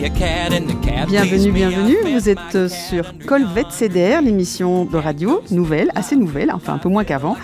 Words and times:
Bienvenue, 0.00 1.52
bienvenue. 1.52 1.96
Vous 2.14 2.30
êtes 2.30 2.68
sur 2.68 3.12
Colvet 3.26 3.66
CDR, 3.68 4.22
l'émission 4.22 4.86
de 4.86 4.96
radio 4.96 5.42
nouvelle, 5.50 5.90
assez 5.94 6.16
nouvelle, 6.16 6.50
enfin 6.50 6.72
un 6.72 6.78
peu 6.78 6.88
moins 6.88 7.04
qu'avant, 7.04 7.36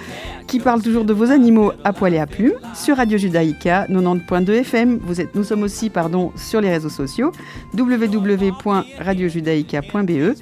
qui 0.47 0.59
parle 0.59 0.83
toujours 0.83 1.05
de 1.05 1.13
vos 1.13 1.31
animaux 1.31 1.73
à 1.85 1.93
poil 1.93 2.15
et 2.15 2.19
à 2.19 2.27
plumes 2.27 2.55
sur 2.75 2.97
Radio 2.97 3.19
Judaïka 3.19 3.85
90.2 3.91 4.53
FM. 4.61 5.01
Vous 5.03 5.21
êtes, 5.21 5.35
nous 5.35 5.45
sommes 5.45 5.65
aussi 5.65 5.91
pardon, 5.91 6.33
sur 6.35 6.63
les 6.63 6.71
réseaux 6.71 6.89
sociaux 6.89 7.31
www.radiojudaïka.be 7.77 10.35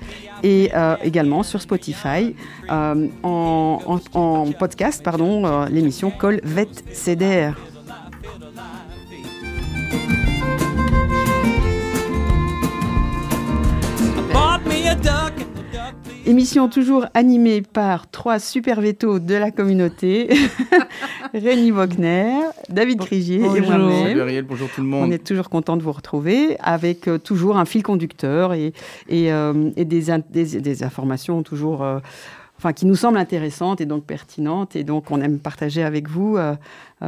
et 0.45 0.71
euh, 0.73 0.95
également 1.03 1.43
sur 1.43 1.61
Spotify 1.61 2.37
euh, 2.71 3.09
en, 3.24 3.99
en, 4.15 4.52
podcast 4.52 5.02
pardon 5.02 5.46
euh, 5.46 5.66
l'émission 5.69 6.12
Colvet 6.12 6.69
CDR. 6.93 7.57
Émission 16.27 16.70
toujours 16.70 17.05
animée 17.12 17.60
par 17.60 18.10
trois 18.10 18.38
super 18.38 18.80
vétos 18.80 19.19
de 19.19 19.34
la 19.34 19.51
communauté. 19.51 20.30
Rémi 21.34 21.70
Wagner, 21.70 22.32
David 22.70 23.01
Crigier 23.01 23.45
et 23.45 23.60
moi-même. 23.60 24.46
bonjour 24.46 24.70
tout 24.70 24.80
le 24.80 24.87
monde. 24.87 25.09
On 25.09 25.10
est 25.10 25.23
toujours 25.23 25.51
content 25.51 25.77
de 25.77 25.82
vous 25.82 25.92
retrouver 25.92 26.56
avec 26.60 27.09
euh, 27.09 27.18
toujours 27.18 27.59
un 27.59 27.66
fil 27.66 27.82
conducteur 27.82 28.55
et, 28.55 28.73
et, 29.10 29.32
euh, 29.34 29.70
et 29.77 29.84
des, 29.84 30.06
des, 30.30 30.60
des, 30.60 30.82
informations 30.82 31.42
toujours... 31.42 31.82
Euh, 31.82 31.98
enfin, 32.56 32.73
qui 32.73 32.87
nous 32.87 32.96
semblent 32.96 33.18
intéressantes 33.18 33.82
et 33.82 33.87
donc 33.87 34.06
pertinentes. 34.06 34.77
Et 34.77 34.84
donc, 34.84 35.10
on 35.10 35.21
aime 35.21 35.38
partager 35.40 35.82
avec 35.82 36.09
vous 36.09 36.38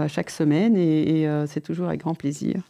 chaque 0.09 0.29
semaine 0.29 0.77
et, 0.77 1.23
et 1.23 1.29
c'est 1.47 1.63
toujours 1.63 1.87
avec 1.87 2.01
grand 2.01 2.15
plaisir. 2.15 2.61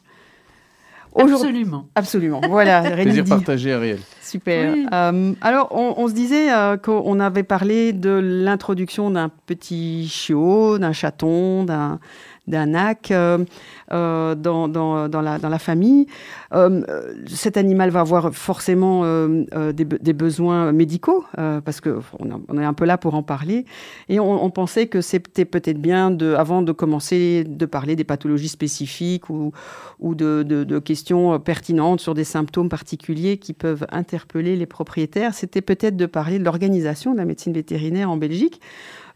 Absolument. 1.19 1.89
Absolument. 1.95 2.41
Voilà. 2.49 2.83
Plaisir 3.03 3.25
partagé, 3.25 3.73
Ariel. 3.73 3.99
Super. 4.23 4.75
Euh, 4.93 5.33
alors, 5.41 5.69
on, 5.73 6.09
se 6.09 6.13
disait 6.13 6.53
euh, 6.53 6.77
qu'on 6.77 7.21
avait 7.21 7.43
parlé 7.43 7.93
de 7.93 8.11
l'introduction 8.11 9.11
d'un 9.11 9.31
petit 9.47 10.09
chiot, 10.09 10.79
d'un 10.79 10.93
chaton, 10.93 11.65
d'un 11.65 12.01
d'un 12.47 12.75
ac 12.75 13.11
euh, 13.11 13.45
euh, 13.93 14.35
dans, 14.35 14.69
dans, 14.69 15.09
dans, 15.09 15.21
la, 15.21 15.39
dans, 15.39 15.49
la, 15.49 15.59
famille. 15.59 16.07
Euh, 16.53 16.83
cet 17.27 17.57
animal 17.57 17.91
va 17.91 18.01
avoir 18.01 18.33
forcément 18.35 19.03
des, 19.27 19.85
des, 19.85 20.13
besoins 20.13 20.73
médicaux, 20.73 21.25
parce 21.35 21.81
qu'on 21.81 22.01
on 22.49 22.59
est 22.59 22.65
un 22.65 22.73
peu 22.73 22.85
là 22.85 22.99
pour 22.99 23.15
en 23.15 23.23
parler. 23.23 23.65
Et 24.09 24.21
on, 24.21 24.45
on 24.45 24.51
pensait 24.51 24.87
que 24.87 25.01
c'était 25.01 25.45
peut-être 25.45 25.81
bien, 25.81 26.11
de, 26.11 26.35
avant 26.35 26.63
de 26.63 26.73
commencer 26.73 27.45
de 27.47 27.67
parler 27.67 27.97
des 27.97 28.05
pathologies 28.05 28.49
spécifiques 28.49 29.29
ou, 29.31 29.53
ou 29.99 30.15
de, 30.15 30.43
de, 30.43 30.65
de, 30.65 30.79
questions 30.79 31.39
pertinentes 31.41 32.01
sur 32.01 32.15
des 32.15 32.25
symptômes 32.25 32.69
particuliers 32.69 33.39
qui 33.39 33.53
peuvent 33.53 33.87
interpeller 33.91 34.57
les 34.57 34.67
propriétaires, 34.67 35.35
c'était 35.35 35.63
peut-être 35.63 35.97
de 35.97 36.07
parler 36.07 36.39
de 36.39 36.45
l'organisation 36.45 37.13
de 37.13 37.19
la 37.19 37.25
médecine 37.25 37.53
vétérinaire 37.53 38.11
en 38.11 38.17
Belgique 38.17 38.61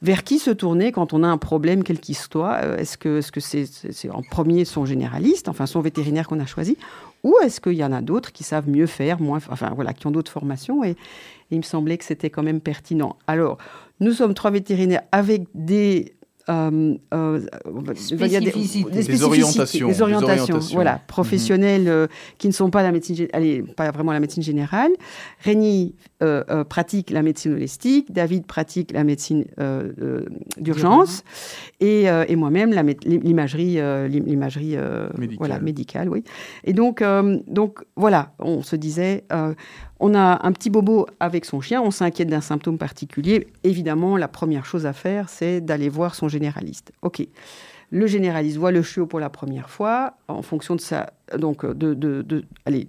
vers 0.03 0.25
qui 0.25 0.39
se 0.39 0.51
tourner 0.51 0.93
quand 0.93 1.13
on 1.13 1.23
a 1.23 1.29
un 1.29 1.39
problème 1.39 1.85
quel 1.85 2.01
qu'il 2.01 2.17
soit 2.17 2.61
euh, 2.63 2.77
Est-ce 2.79 2.97
que 2.97 3.21
c'est 3.21 3.65
-ce 3.65 3.93
c'est 3.93 4.11
en 4.11 4.23
premier 4.23 4.65
son 4.65 4.87
généraliste, 4.87 5.49
enfin 5.49 5.67
son 5.67 5.81
vétérinaire 5.81 6.27
qu'on 6.27 6.41
a 6.41 6.47
choisi, 6.47 6.77
ou 7.23 7.37
est-ce 7.43 7.61
qu'il 7.61 7.75
y 7.75 7.85
en 7.85 7.93
a 7.93 8.01
d'autres 8.01 8.33
qui 8.33 8.45
savent 8.45 8.69
mieux 8.69 8.87
faire, 8.87 9.21
moins, 9.21 9.41
enfin 9.51 9.73
voilà, 9.75 9.93
qui 9.93 10.07
ont 10.07 10.11
d'autres 10.11 10.33
formations 10.33 10.85
et, 10.85 10.97
il 11.53 11.59
me 11.59 11.63
semblait 11.63 11.99
que 11.99 12.05
c'était 12.05 12.31
quand 12.31 12.45
même 12.45 12.61
pertinent. 12.61 13.17
Alors, 13.27 13.59
nous 13.99 14.13
sommes 14.13 14.35
trois 14.35 14.53
vétérinaires 14.53 15.03
avec 15.11 15.49
des 15.53 16.15
euh, 16.51 16.95
euh, 17.15 17.39
des, 17.39 19.23
orientations, 19.23 19.89
des, 19.89 20.03
orientations, 20.03 20.59
voilà, 20.73 20.95
mhm. 20.95 21.01
professionnelles 21.07 21.89
euh, 21.89 22.07
qui 22.39 22.49
ne 22.49 22.53
sont 22.53 22.71
pas 22.71 22.83
la 22.83 22.91
médecine, 22.91 23.29
allez, 23.33 23.63
pas 23.63 23.91
vraiment 23.93 24.13
la 24.13 24.21
médecine 24.21 24.43
générale. 24.43 24.91
Rémi 25.41 25.95
pratique 26.69 27.11
la 27.11 27.23
médecine 27.23 27.55
holistique, 27.55 28.13
David 28.13 28.47
pratique 28.47 28.93
la 28.93 29.05
médecine 29.05 29.45
d'urgence, 30.59 31.25
et, 31.81 32.05
et 32.05 32.37
moi-même 32.37 32.71
l'imagerie, 33.05 33.79
l'imagerie 34.09 34.77
médicale. 35.17 35.39
Voilà, 35.39 35.61
médicale, 35.61 36.09
oui. 36.09 36.25
Et 36.65 36.73
donc, 36.73 37.03
donc 37.47 37.79
voilà, 37.97 38.35
on 38.39 38.63
se 38.63 38.77
disait, 38.77 39.25
on 40.01 40.15
a 40.15 40.47
un 40.47 40.53
petit 40.53 40.71
bobo 40.71 41.07
avec 41.21 41.45
son 41.45 41.61
chien, 41.61 41.83
on 41.83 41.91
s'inquiète 41.91 42.29
d'un 42.29 42.41
symptôme 42.41 42.79
particulier. 42.79 43.49
Évidemment, 43.63 44.17
la 44.17 44.29
première 44.29 44.65
chose 44.65 44.87
à 44.87 44.93
faire, 44.93 45.29
c'est 45.29 45.61
d'aller 45.61 45.89
voir 45.89 46.15
son 46.15 46.29
généraliste. 46.29 46.93
OK. 47.03 47.27
Le 47.91 48.07
généraliste 48.07 48.57
voit 48.57 48.71
le 48.73 48.83
chiot 48.83 49.07
pour 49.07 49.21
la 49.21 49.31
première 49.31 49.69
fois, 49.69 50.15
en 50.29 50.43
fonction 50.43 50.75
de 50.75 50.81
sa. 50.81 51.13
Donc, 51.39 51.65
allez, 52.65 52.89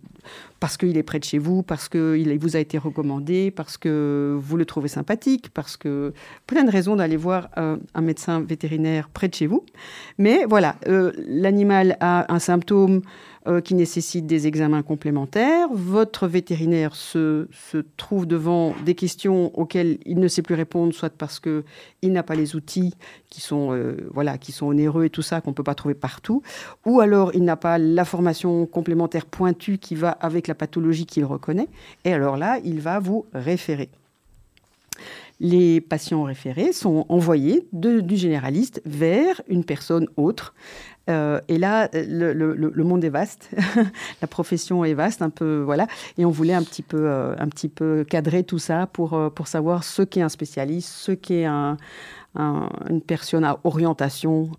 parce 0.60 0.78
qu'il 0.78 0.98
est 0.98 1.04
près 1.04 1.20
de 1.20 1.24
chez 1.24 1.40
vous, 1.40 1.64
parce 1.64 1.90
qu'il 1.90 2.40
vous 2.40 2.56
a 2.56 2.60
été 2.60 2.78
recommandé, 2.78 3.52
parce 3.52 3.78
que 3.78 4.38
vous 4.40 4.58
le 4.58 4.66
trouvez 4.66 4.88
sympathique, 4.88 5.50
parce 5.54 5.78
que. 5.78 6.14
Plein 6.48 6.64
de 6.64 6.72
raisons 6.72 6.96
d'aller 6.96 7.18
voir 7.18 7.50
euh, 7.58 7.78
un 7.94 8.02
médecin 8.02 8.42
vétérinaire 8.42 9.10
près 9.10 9.28
de 9.28 9.34
chez 9.34 9.48
vous. 9.48 9.66
Mais 10.18 10.46
voilà, 10.46 10.76
euh, 10.88 11.12
l'animal 11.18 11.98
a 12.00 12.32
un 12.34 12.40
symptôme 12.40 13.02
euh, 13.48 13.60
qui 13.60 13.74
nécessitent 13.74 14.28
des 14.28 14.46
examens 14.46 14.84
complémentaires. 14.84 15.68
Votre 15.74 16.28
vétérinaire 16.28 16.96
se, 16.96 17.48
trouve 17.98 18.28
devant 18.28 18.76
des 18.86 18.94
questions 18.94 19.52
auxquelles 19.58 19.98
il 20.06 20.20
ne 20.20 20.28
sait 20.28 20.44
plus 20.44 20.54
répondre, 20.54 20.94
soit 20.94 21.10
parce 21.10 21.40
qu'il 21.40 21.64
n'a 22.04 22.22
pas 22.22 22.36
les 22.36 22.56
outils 22.56 22.94
qui 23.32 23.42
sont, 23.42 23.74
euh, 23.74 24.08
voilà, 24.14 24.38
qui 24.38 24.52
sont 24.52 24.68
onéreux 24.68 25.06
et 25.06 25.10
tout 25.10 25.24
ça, 25.24 25.42
qu'on 25.42 25.54
peut 25.54 25.64
pas 25.64 25.74
trouver 25.74 25.96
partout, 25.96 26.44
ou 26.86 27.00
alors 27.00 27.32
il 27.34 27.44
n'a 27.44 27.56
pas 27.56 27.80
la 27.80 28.06
formation 28.06 28.31
complémentaire 28.66 29.26
pointue 29.26 29.78
qui 29.78 29.96
va 29.96 30.12
avec 30.12 30.48
la 30.48 30.56
pathologie 30.56 31.06
qu'il 31.06 31.26
reconnaît, 31.26 31.68
et 32.06 32.14
alors 32.14 32.38
là, 32.38 32.60
il 32.64 32.82
va 32.82 33.00
vous 33.00 33.26
référer 33.34 33.90
les 35.44 35.82
patients 35.82 36.22
référés 36.22 36.72
sont 36.72 37.04
envoyés 37.10 37.68
du 37.72 38.16
généraliste 38.16 38.80
vers 38.86 39.42
une 39.48 39.64
personne 39.64 40.08
autre 40.16 40.54
euh, 41.10 41.42
et 41.48 41.58
là, 41.58 41.90
le, 41.94 42.84
monde 42.84 43.04
est 43.04 43.10
vaste, 43.10 43.50
la 44.22 44.28
profession 44.28 44.86
est 44.86 44.94
vaste, 44.94 45.22
un 45.22 45.30
peu, 45.30 45.62
voilà. 45.66 45.88
Et 46.18 46.26
on 46.26 46.30
voulait 46.30 46.54
un 46.54 46.64
petit 46.64 46.84
peu, 46.84 47.08
euh, 47.08 47.36
un 47.38 47.48
petit 47.48 47.70
peu 47.70 48.06
cadrer 48.08 48.44
tout 48.44 48.60
ça 48.60 48.88
pour, 48.88 49.14
euh, 49.14 49.30
pour 49.30 49.48
savoir 49.48 49.84
ce 49.84 50.04
qu'est 50.04 50.22
un 50.22 50.30
spécialiste, 50.30 50.90
ce 50.90 51.12
qu'est 51.12 51.46
un, 51.46 51.78
une 52.36 53.02
personne 53.02 53.44
à 53.44 53.60
orientation 53.66 54.52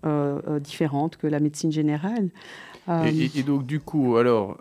différente 0.61 1.17
que 1.17 1.25
la 1.25 1.39
médecine 1.39 1.71
générale. 1.71 2.29
Et, 2.87 3.43
donc, 3.43 3.65
du 3.65 3.79
coup, 3.79 4.17
alors. 4.17 4.57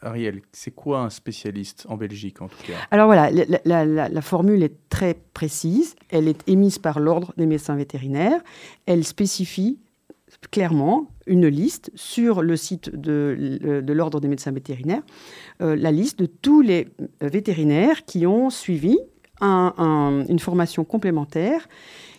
Ariel, 0.00 0.42
c'est 0.52 0.70
quoi 0.70 1.00
un 1.00 1.10
spécialiste 1.10 1.84
en 1.88 1.96
Belgique 1.96 2.40
en 2.40 2.46
tout 2.46 2.56
cas? 2.64 2.74
Alors 2.92 3.06
voilà, 3.06 3.32
la, 3.64 3.84
la, 3.84 4.22
formule 4.22 4.62
est 4.62 4.76
très 4.88 5.14
précise. 5.34 5.96
Elle 6.08 6.28
est 6.28 6.48
émise 6.48 6.78
par 6.78 7.00
l'ordre 7.00 7.34
des 7.36 7.46
médecins 7.46 7.74
vétérinaires. 7.74 8.40
Elle 8.86 9.02
spécifie 9.02 9.80
clairement 10.50 11.10
une 11.26 11.46
liste 11.46 11.90
sur 11.94 12.42
le 12.42 12.56
site 12.56 12.94
de, 12.94 13.82
l'Ordre 13.86 14.20
des 14.20 14.28
médecins 14.28 14.52
vétérinaires, 14.52 15.02
euh, 15.60 15.76
la 15.76 15.90
liste 15.90 16.18
de 16.18 16.26
tous 16.26 16.60
les 16.60 16.88
vétérinaires 17.20 18.04
qui 18.04 18.26
ont 18.26 18.50
suivi 18.50 18.98
une 19.40 20.38
formation 20.40 20.84
complémentaire 20.84 21.68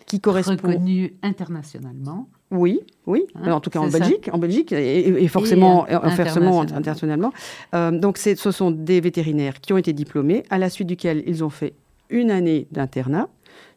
qui 0.06 0.22
correspond... 0.22 0.54
Reconnue 0.54 1.14
internationalement. 1.22 2.30
Oui, 2.52 2.80
oui, 3.06 3.28
hein, 3.36 3.52
en 3.52 3.60
tout 3.60 3.70
cas 3.70 3.80
en 3.80 3.90
Belgique, 3.90 4.30
en 4.34 4.40
Belgique 4.40 4.72
et, 4.72 5.28
forcément, 5.28 5.86
et, 5.88 5.94
internationalement. 5.94 6.62
internationalement. 6.62 7.34
Euh, 7.76 7.92
donc 7.92 8.18
ce 8.18 8.52
sont 8.52 8.72
des 8.72 9.02
vétérinaires 9.02 9.62
qui 9.62 9.72
ont 9.72 9.78
été 9.78 9.94
diplômés, 9.94 10.44
à 10.50 10.58
la 10.58 10.70
suite 10.70 10.88
duquel 10.88 11.24
ils 11.28 11.44
ont 11.44 11.52
fait 11.52 11.74
une 12.10 12.32
année 12.32 12.68
d'internat, 12.72 13.30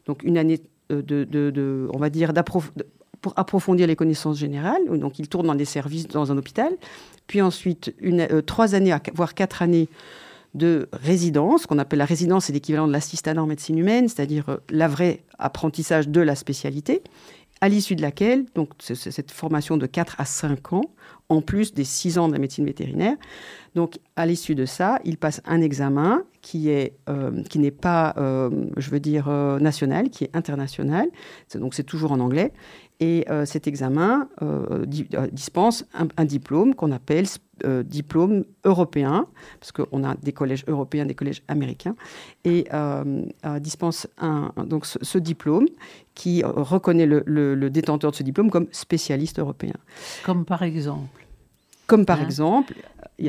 donc 0.07 0.23
une 0.23 0.39
année 0.39 0.59
euh, 0.91 1.03
de, 1.03 1.23
de 1.23 1.87
on 1.93 1.99
va 1.99 2.09
dire, 2.09 2.33
pour 3.23 3.33
approfondir 3.37 3.87
les 3.87 3.95
connaissances 3.95 4.37
générales. 4.37 4.81
Donc, 4.89 5.17
il 5.17 5.27
tourne 5.29 5.47
dans 5.47 5.55
des 5.55 5.65
services 5.65 6.07
dans 6.07 6.31
un 6.31 6.37
hôpital. 6.37 6.73
Puis 7.25 7.41
ensuite, 7.41 7.95
une, 7.99 8.21
euh, 8.21 8.41
trois 8.41 8.75
années, 8.75 8.93
voire 9.15 9.33
quatre 9.33 9.61
années 9.61 9.87
de 10.53 10.87
résidence, 10.91 11.65
qu'on 11.65 11.79
appelle 11.79 11.99
la 11.99 12.05
résidence, 12.05 12.45
c'est 12.45 12.53
l'équivalent 12.53 12.85
de 12.85 12.91
l'assistanat 12.91 13.41
en 13.41 13.47
médecine 13.47 13.77
humaine, 13.77 14.07
c'est-à-dire 14.07 14.49
euh, 14.49 14.57
la 14.69 14.87
vraie 14.87 15.23
apprentissage 15.39 16.09
de 16.09 16.21
la 16.21 16.35
spécialité, 16.35 17.01
à 17.63 17.69
l'issue 17.69 17.95
de 17.95 18.01
laquelle, 18.01 18.43
donc 18.55 18.71
cette 18.81 19.31
formation 19.31 19.77
de 19.77 19.85
4 19.85 20.17
à 20.19 20.25
5 20.25 20.73
ans, 20.73 20.83
en 21.29 21.41
plus 21.41 21.73
des 21.73 21.85
6 21.85 22.17
ans 22.17 22.27
de 22.27 22.33
la 22.33 22.39
médecine 22.39 22.65
vétérinaire, 22.65 23.15
donc, 23.73 23.99
à 24.17 24.25
l'issue 24.25 24.53
de 24.53 24.65
ça, 24.65 24.99
il 25.05 25.17
passe 25.17 25.41
un 25.45 25.61
examen 25.61 26.23
qui 26.41 26.69
euh, 26.69 27.31
n'est 27.55 27.71
pas, 27.71 28.13
je 28.17 28.89
veux 28.89 28.99
dire, 28.99 29.29
national, 29.29 30.09
qui 30.09 30.25
est 30.25 30.35
international. 30.35 31.07
Donc, 31.55 31.73
c'est 31.73 31.83
toujours 31.83 32.11
en 32.11 32.19
anglais. 32.19 32.51
Et 33.03 33.25
euh, 33.29 33.43
cet 33.43 33.67
examen 33.67 34.29
euh, 34.41 34.85
euh, 35.15 35.27
dispense 35.29 35.83
un, 35.93 36.23
diplôme 36.23 36.73
qu'on 36.73 36.93
appelle 36.93 37.25
diplôme 37.83 38.45
européen, 38.63 39.27
parce 39.59 39.73
qu'on 39.73 40.03
a 40.05 40.15
des 40.15 40.31
collèges 40.31 40.63
européens, 40.67 41.05
des 41.05 41.13
collèges 41.13 41.43
américains, 41.49 41.95
et 42.45 42.67
dispense 43.59 44.07
un, 44.17 44.51
donc 44.65 44.85
ce, 44.85 45.17
diplôme 45.17 45.67
qui 46.13 46.43
reconnaît 46.43 47.05
le, 47.05 47.69
détenteur 47.69 48.11
de 48.11 48.15
ce 48.15 48.23
diplôme 48.23 48.49
comme 48.49 48.67
spécialiste 48.71 49.39
européen. 49.39 49.75
Comme 50.25 50.45
par 50.45 50.63
exemple. 50.63 51.25
Comme 51.85 52.05
par 52.05 52.21
hein. 52.21 52.25
exemple, 52.25 52.73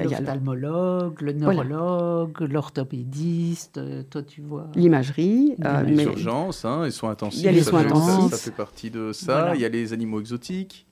L'ophtalmologue, 0.02 1.20
le 1.20 1.32
neurologue, 1.32 2.40
l'orthopédiste, 2.40 3.78
euh, 3.78 4.02
toi 4.08 4.22
tu 4.22 4.40
vois. 4.40 4.68
L'imagerie. 4.74 5.54
Euh, 5.64 5.82
les 5.82 6.04
urgences, 6.04 6.64
hein, 6.64 6.84
les 6.84 6.90
soins 6.90 7.10
intensifs. 7.10 7.40
Il 7.40 7.44
y 7.44 7.48
a 7.48 7.52
les 7.52 7.62
soins 7.62 7.80
intensifs. 7.80 8.30
Ça, 8.30 8.36
fait 8.36 8.56
partie 8.56 8.90
de 8.90 9.12
ça. 9.12 9.52
Il 9.54 9.60
y 9.60 9.64
a 9.64 9.68
les 9.68 9.92
animaux 9.92 10.20
exotiques. 10.20 10.86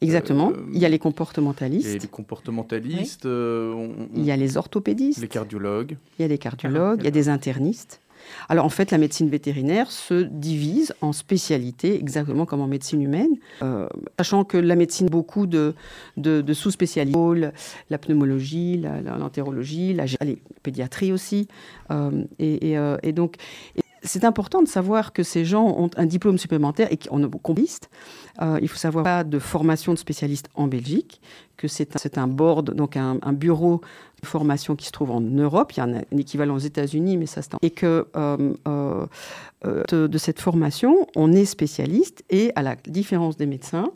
Exactement. 0.00 0.50
Euh, 0.50 0.66
il 0.72 0.78
y 0.78 0.86
a 0.86 0.88
les 0.88 0.98
comportementalistes. 0.98 1.86
Il 1.86 1.92
y 1.92 1.96
a 1.96 1.98
les 1.98 2.08
comportementalistes. 2.08 3.26
Il 3.26 4.24
y 4.24 4.30
a 4.30 4.36
les 4.36 4.56
orthopédistes. 4.56 5.20
Les 5.20 5.28
cardiologues. 5.28 5.96
Il 6.18 6.22
y 6.22 6.24
a 6.24 6.28
des 6.28 6.38
cardiologues. 6.38 7.00
Il 7.00 7.04
y 7.04 7.08
a 7.08 7.12
des 7.12 7.28
internistes. 7.28 8.00
Alors 8.48 8.64
en 8.64 8.70
fait, 8.70 8.90
la 8.90 8.98
médecine 8.98 9.28
vétérinaire 9.28 9.90
se 9.90 10.22
divise 10.22 10.94
en 11.02 11.12
spécialités, 11.12 11.94
exactement 11.96 12.46
comme 12.46 12.60
en 12.60 12.66
médecine 12.66 13.02
humaine, 13.02 13.36
euh, 13.62 13.86
sachant 14.18 14.44
que 14.44 14.56
la 14.56 14.74
médecine, 14.74 15.08
beaucoup 15.08 15.46
de, 15.46 15.74
sous-spécialités, 16.52 17.50
la 17.90 17.98
pneumologie, 17.98 18.82
l'entérologie, 19.04 19.92
la, 19.94 20.04
pédiatrie 20.62 21.12
aussi. 21.12 21.48
Euh, 21.90 22.24
euh, 22.40 22.96
et, 23.02 23.12
donc, 23.12 23.36
c'est 24.02 24.24
important 24.24 24.62
de 24.62 24.68
savoir 24.68 25.12
que 25.12 25.22
ces 25.22 25.44
gens 25.44 25.66
ont 25.66 25.90
un 25.96 26.06
diplôme 26.06 26.38
supplémentaire 26.38 26.88
et 26.90 26.96
qu'on 26.96 27.22
a 27.24 27.28
compiste. 27.28 27.90
Euh, 28.40 28.58
il 28.62 28.68
faut 28.68 28.76
savoir 28.76 29.04
pas 29.04 29.24
de 29.24 29.38
formation 29.38 29.92
de 29.92 29.98
spécialiste 29.98 30.48
en 30.54 30.66
Belgique, 30.66 31.20
que 31.58 31.68
c'est 31.68 32.16
un, 32.16 32.22
un, 32.22 32.26
board, 32.28 32.72
donc 32.72 32.96
un, 32.96 33.18
bureau 33.32 33.82
formation 34.24 34.76
qui 34.76 34.86
se 34.86 34.92
trouve 34.92 35.10
en 35.10 35.20
Europe. 35.20 35.72
Il 35.72 35.78
y 35.78 35.80
a 35.80 35.84
un, 35.84 36.18
équivalent 36.18 36.54
aux 36.54 36.60
États-Unis, 36.60 37.16
mais 37.16 37.26
ça 37.26 37.42
c'est 37.42 37.52
et 37.62 37.70
que 37.70 38.06
euh, 38.16 38.54
euh, 38.66 39.06
euh, 39.66 40.08
de, 40.08 40.18
cette 40.18 40.40
formation, 40.40 41.06
on 41.16 41.32
est 41.32 41.44
spécialiste 41.44 42.24
et 42.30 42.52
à 42.54 42.62
la 42.62 42.76
différence 42.76 43.36
des 43.36 43.46
médecins, 43.46 43.90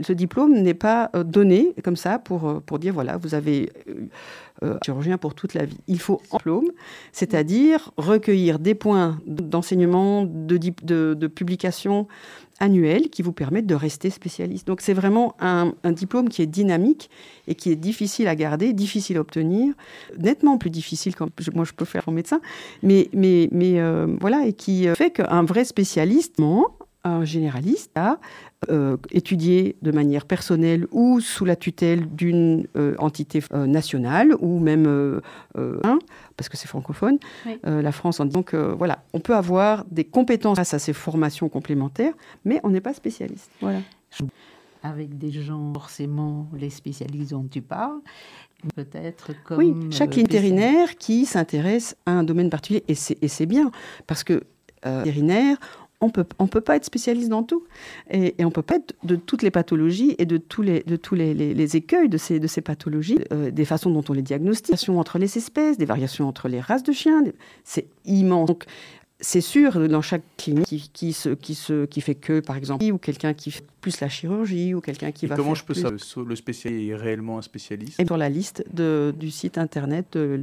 ce 0.00 0.12
diplôme 0.12 0.54
n'est 0.60 0.74
pas 0.74 1.10
donné 1.24 1.74
comme 1.84 1.96
ça 1.96 2.18
pour 2.18 2.60
pour 2.62 2.78
dire 2.78 2.94
voilà 2.94 3.16
vous 3.16 3.34
avez 3.34 3.70
chirurgien 4.84 5.18
pour 5.18 5.34
toute 5.34 5.54
la 5.54 5.64
vie. 5.64 5.78
Il 5.86 6.00
faut 6.00 6.20
un 6.32 6.36
diplôme, 6.38 6.70
c'est-à-dire 7.12 7.92
recueillir 7.96 8.58
des 8.58 8.74
points 8.74 9.20
d'enseignement, 9.26 10.24
de, 10.24 10.56
de, 10.82 11.14
de 11.14 11.26
publication, 11.28 12.08
annuel 12.60 13.08
qui 13.10 13.22
vous 13.22 13.32
permettent 13.32 13.66
de 13.66 13.74
rester 13.74 14.10
spécialiste. 14.10 14.66
Donc 14.66 14.80
c'est 14.80 14.92
vraiment 14.92 15.34
un, 15.40 15.72
diplôme 15.92 16.28
qui 16.28 16.42
est 16.42 16.46
dynamique 16.46 17.10
et 17.46 17.54
qui 17.54 17.70
est 17.70 17.76
difficile 17.76 18.28
à 18.28 18.34
garder, 18.34 18.72
difficile 18.72 19.16
à 19.16 19.20
obtenir, 19.20 19.74
nettement 20.18 20.58
plus 20.58 20.70
difficile 20.70 21.14
quand 21.14 21.28
moi 21.54 21.64
je 21.64 21.72
peux 21.72 21.84
faire 21.84 22.04
mon 22.06 22.12
médecin, 22.12 22.40
mais, 22.82 23.08
mais, 23.12 23.48
mais 23.52 23.80
euh, 23.80 24.06
voilà, 24.20 24.46
et 24.46 24.52
qui 24.52 24.88
euh, 24.88 24.94
fait 24.94 25.10
qu'un 25.10 25.44
vrai 25.44 25.64
spécialiste, 25.64 26.38
un 27.08 27.24
généraliste, 27.24 27.90
a 27.96 28.18
euh, 28.70 28.96
étudié 29.10 29.76
de 29.82 29.90
manière 29.90 30.24
personnelle 30.24 30.86
ou 30.90 31.20
sous 31.20 31.44
la 31.44 31.56
tutelle 31.56 32.08
d'une 32.08 32.66
entité 32.98 33.42
nationale 33.52 34.34
ou 34.40 34.58
même 34.58 35.20
un, 35.56 35.98
parce 36.36 36.48
que 36.48 36.56
c'est 36.56 36.68
francophone, 36.68 37.18
la 37.64 37.92
France 37.92 38.20
en 38.20 38.24
disant 38.24 38.42
que 38.42 38.56
voilà, 38.56 39.04
on 39.12 39.20
peut 39.20 39.34
avoir 39.34 39.84
des 39.90 40.04
compétences 40.04 40.56
grâce 40.56 40.74
à 40.74 40.78
ces 40.78 40.92
formations 40.92 41.48
complémentaires, 41.48 42.14
mais 42.44 42.60
on 42.64 42.70
n'est 42.70 42.80
pas 42.80 42.94
spécialiste. 42.94 43.50
Voilà. 43.60 43.80
Avec 44.82 45.18
des 45.18 45.30
gens 45.30 45.72
forcément 45.74 46.46
les 46.56 46.70
spécialistes 46.70 47.32
dont 47.32 47.46
tu 47.50 47.62
parles, 47.62 48.00
peut-être 48.74 49.32
comme 49.44 49.58
oui, 49.58 49.74
chaque 49.90 50.14
vétérinaire 50.14 50.96
qui 50.96 51.26
s'intéresse 51.26 51.96
à 52.06 52.12
un 52.12 52.24
domaine 52.24 52.50
particulier 52.50 52.84
et 52.88 52.94
c'est 53.28 53.46
bien 53.46 53.70
parce 54.06 54.24
que 54.24 54.44
euh, 54.86 55.02
vétérinaire 55.02 55.58
on 56.00 56.10
peut, 56.10 56.24
on 56.38 56.46
peut 56.46 56.60
pas 56.60 56.76
être 56.76 56.84
spécialiste 56.84 57.28
dans 57.28 57.42
tout. 57.42 57.64
Et, 58.10 58.34
on 58.44 58.50
peut 58.50 58.62
pas 58.62 58.76
être 58.76 58.94
de 59.02 59.16
toutes 59.16 59.42
les 59.42 59.50
pathologies 59.50 60.14
et 60.18 60.26
de 60.26 60.36
tous 60.36 60.62
les, 60.62 60.82
de 60.84 60.96
tous 60.96 61.14
les, 61.14 61.34
les, 61.34 61.76
écueils 61.76 62.08
de 62.08 62.18
ces, 62.18 62.38
de 62.38 62.46
ces 62.46 62.60
pathologies, 62.60 63.18
euh, 63.32 63.50
des 63.50 63.64
façons 63.64 63.90
dont 63.90 64.04
on 64.08 64.12
les 64.12 64.22
diagnostique, 64.22 64.66
des 64.66 64.76
variations 64.76 65.00
entre 65.00 65.18
les 65.18 65.36
espèces, 65.36 65.76
des 65.76 65.84
variations 65.86 66.28
entre 66.28 66.48
les 66.48 66.60
races 66.60 66.84
de 66.84 66.92
chiens. 66.92 67.22
C'est 67.64 67.86
immense. 68.04 68.50
C'est 69.20 69.40
sûr, 69.40 69.88
dans 69.88 70.02
chaque 70.02 70.22
clinique 70.36 70.66
qui, 70.66 70.90
qui, 70.92 71.12
se, 71.12 71.30
qui, 71.30 71.56
se, 71.56 71.86
qui 71.86 72.00
fait 72.00 72.14
que, 72.14 72.38
par 72.38 72.56
exemple, 72.56 72.84
ou 72.84 72.98
quelqu'un 72.98 73.34
qui 73.34 73.50
fait 73.50 73.64
plus 73.80 74.00
la 74.00 74.08
chirurgie, 74.08 74.74
ou 74.74 74.80
quelqu'un 74.80 75.10
qui 75.10 75.26
va 75.26 75.34
comment 75.34 75.56
je 75.56 75.64
peux 75.64 75.74
plus... 75.74 75.82
savoir 75.82 76.28
le 76.28 76.36
spécialiste 76.36 76.90
est 76.90 76.94
réellement 76.94 77.38
un 77.38 77.42
spécialiste? 77.42 77.98
Et 77.98 78.06
Sur 78.06 78.16
la 78.16 78.28
liste 78.28 78.64
de, 78.72 79.12
du 79.18 79.32
site 79.32 79.58
internet 79.58 80.12
de 80.12 80.40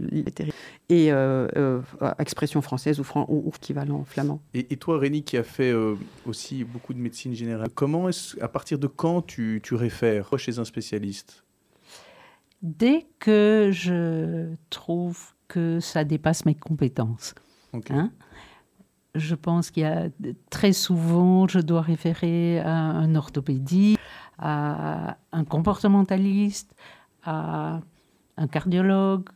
et 0.89 1.11
euh, 1.11 1.47
euh, 1.55 1.81
expression 2.19 2.61
française 2.61 2.99
ou, 2.99 3.05
fran 3.05 3.25
ou, 3.29 3.49
équivalent 3.55 4.03
flamand. 4.03 4.41
Et, 4.53 4.67
et, 4.73 4.77
toi, 4.77 4.99
Rémi, 4.99 5.23
qui 5.23 5.37
a 5.37 5.43
fait 5.43 5.71
euh, 5.71 5.95
aussi 6.25 6.65
beaucoup 6.65 6.93
de 6.93 6.99
médecine 6.99 7.33
générale, 7.33 7.69
comment 7.73 8.09
est 8.09 8.37
à 8.41 8.49
partir 8.49 8.77
de 8.77 8.87
quand 8.87 9.21
tu, 9.21 9.61
tu 9.63 9.75
réfères 9.75 10.37
chez 10.37 10.59
un 10.59 10.65
spécialiste? 10.65 11.45
Dès 12.61 13.05
que 13.19 13.69
je 13.71 14.53
trouve 14.69 15.17
que 15.47 15.79
ça 15.79 16.03
dépasse 16.03 16.45
mes 16.45 16.55
compétences. 16.55 17.35
Hein 17.89 18.11
je 19.15 19.35
pense 19.35 19.71
qu'il 19.71 19.83
y 19.83 19.85
a 19.85 20.09
très 20.49 20.73
souvent, 20.73 21.47
je 21.47 21.59
dois 21.59 21.81
référer 21.81 22.59
à 22.59 22.73
un 22.73 23.15
orthopédie, 23.15 23.97
à 24.37 25.17
un 25.31 25.43
comportementaliste, 25.45 26.75
à 27.23 27.81
un 28.37 28.47
cardiologue 28.47 29.29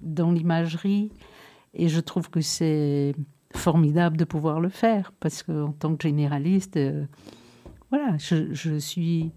dans 0.00 0.32
l'imagerie. 0.32 1.10
Et 1.74 1.88
je 1.88 2.00
trouve 2.00 2.30
que 2.30 2.40
c'est 2.40 3.14
formidable 3.54 4.16
de 4.16 4.24
pouvoir 4.24 4.60
le 4.60 4.68
faire 4.68 5.12
parce 5.20 5.42
qu'en 5.42 5.72
tant 5.72 5.94
que 5.94 6.02
généraliste, 6.02 6.76
euh, 6.76 7.06
voilà, 7.90 8.16
je, 8.18 8.52
je 8.52 8.76
suis. 8.76 9.32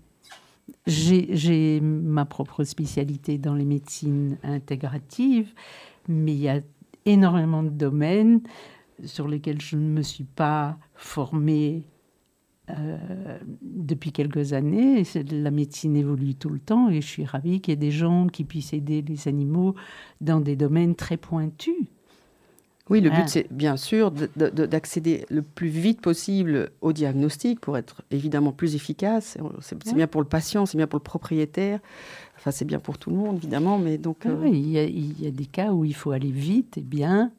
J'ai 0.85 1.81
ma 1.81 2.25
propre 2.25 2.63
spécialité 2.63 3.37
dans 3.39 3.55
les 3.55 3.65
médecines 3.65 4.37
intégratives, 4.43 5.51
mais 6.07 6.33
il 6.33 6.39
y 6.39 6.49
a 6.49 6.59
énormément 7.05 7.63
de 7.63 7.69
domaines 7.69 8.41
sur 9.05 9.27
lesquels 9.27 9.61
je 9.61 9.75
ne 9.75 9.87
me 9.87 10.01
suis 10.01 10.23
pas 10.23 10.77
formée 10.95 11.83
euh, 12.69 12.97
depuis 13.61 14.11
quelques 14.11 14.53
années. 14.53 15.03
La 15.31 15.51
médecine 15.51 15.95
évolue 15.95 16.35
tout 16.35 16.49
le 16.49 16.59
temps 16.59 16.89
et 16.89 17.01
je 17.01 17.07
suis 17.07 17.25
ravie 17.25 17.61
qu'il 17.61 17.71
y 17.71 17.73
ait 17.73 17.77
des 17.77 17.91
gens 17.91 18.27
qui 18.27 18.43
puissent 18.43 18.73
aider 18.73 19.01
les 19.01 19.27
animaux 19.27 19.75
dans 20.21 20.39
des 20.39 20.55
domaines 20.55 20.95
très 20.95 21.17
pointus. 21.17 21.87
Oui, 22.89 23.01
le 23.01 23.11
but, 23.11 23.27
c'est 23.27 23.51
bien 23.51 23.77
sûr 23.77 24.11
d'accéder 24.11 25.25
le 25.29 25.43
plus 25.43 25.67
vite 25.67 26.01
possible 26.01 26.71
au 26.81 26.91
diagnostic 26.91 27.59
pour 27.59 27.77
être 27.77 28.01
évidemment 28.09 28.51
plus 28.51 28.73
efficace. 28.75 29.37
C'est 29.61 29.93
bien 29.93 30.07
pour 30.07 30.21
le 30.21 30.27
patient, 30.27 30.65
c'est 30.65 30.77
bien 30.77 30.87
pour 30.87 30.97
le 30.97 31.03
propriétaire. 31.03 31.79
Enfin, 32.37 32.49
c'est 32.49 32.65
bien 32.65 32.79
pour 32.79 32.97
tout 32.97 33.11
le 33.11 33.15
monde, 33.17 33.37
évidemment, 33.37 33.77
mais 33.77 33.97
donc... 33.99 34.17
Ah 34.25 34.29
euh, 34.29 34.41
oui, 34.41 34.51
il 34.53 34.69
y, 34.71 34.79
a, 34.79 34.85
il 34.85 35.21
y, 35.21 35.27
a, 35.27 35.31
des 35.31 35.45
cas 35.45 35.71
où 35.71 35.85
il 35.85 35.93
faut 35.93 36.11
aller 36.11 36.31
vite 36.31 36.77
et 36.77 36.81
bien, 36.81 37.31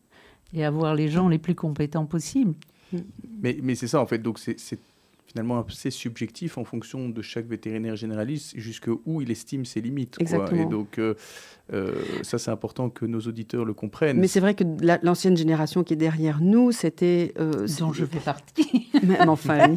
et 0.54 0.64
avoir 0.64 0.95
les 0.95 1.09
gens 1.09 1.28
les 1.28 1.38
plus 1.38 1.54
compétents 1.54 2.07
possibles. 2.07 2.54
Mais, 3.42 3.59
mais 3.62 3.75
c'est 3.75 3.87
ça, 3.87 4.00
en 4.00 4.07
fait. 4.07 4.19
Donc, 4.19 4.38
c'est 4.38 4.57
finalement 5.30 5.64
assez 5.64 5.90
subjectif 5.90 6.59
en 6.59 6.64
fonction 6.64 7.09
de 7.09 7.23
chaque 7.23 7.47
vétérinaire 7.47 7.95
généraliste 7.95 8.54
jusqu'où 8.57 9.21
il 9.21 9.30
estime 9.30 9.64
ses 9.64 9.80
limites. 9.80 10.16
Exactement. 10.19 10.62
Et 10.62 10.66
donc, 10.66 10.99
euh, 10.99 11.14
euh, 11.73 11.92
ça, 12.23 12.38
c'est 12.38 12.50
important 12.50 12.90
que 12.90 13.07
nos 13.07 13.21
auditeurs 13.21 13.64
le 13.64 13.73
comprennent. 13.73 14.19
Mais 14.19 14.26
c'est 14.26 14.40
vrai 14.40 14.54
que 14.54 14.64
l'ancienne 15.04 15.37
génération 15.37 15.85
qui 15.85 15.92
est 15.92 15.97
derrière 15.97 16.40
nous, 16.40 16.73
c'était... 16.73 17.33
Euh, 17.38 17.66
dont 17.78 17.92
je 17.92 18.04
fais 18.07 18.19
partie. 18.19 18.90
mais, 19.04 19.21
enfin, 19.28 19.76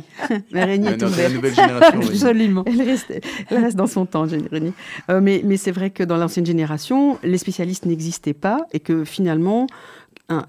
mais 0.52 0.64
Rémi 0.64 0.88
est. 0.88 1.02
La 1.02 1.30
nouvelle 1.30 1.54
génération. 1.54 2.00
Absolument. 2.02 2.64
Elle 2.66 2.82
reste, 2.82 3.14
elle 3.50 3.64
reste 3.64 3.78
dans 3.78 3.88
son 3.88 4.08
temps, 4.08 4.26
Rémi. 4.52 4.74
mais 5.22 5.42
mais 5.46 5.58
c'est 5.58 5.72
vrai 5.72 5.92
que 5.92 6.04
dans 6.04 6.18
l'ancienne 6.18 6.48
génération, 6.48 7.20
les 7.22 7.38
spécialistes 7.38 7.86
n'existaient 7.86 8.34
pas 8.34 8.66
et 8.72 8.80
que 8.80 9.06
finalement 9.06 9.68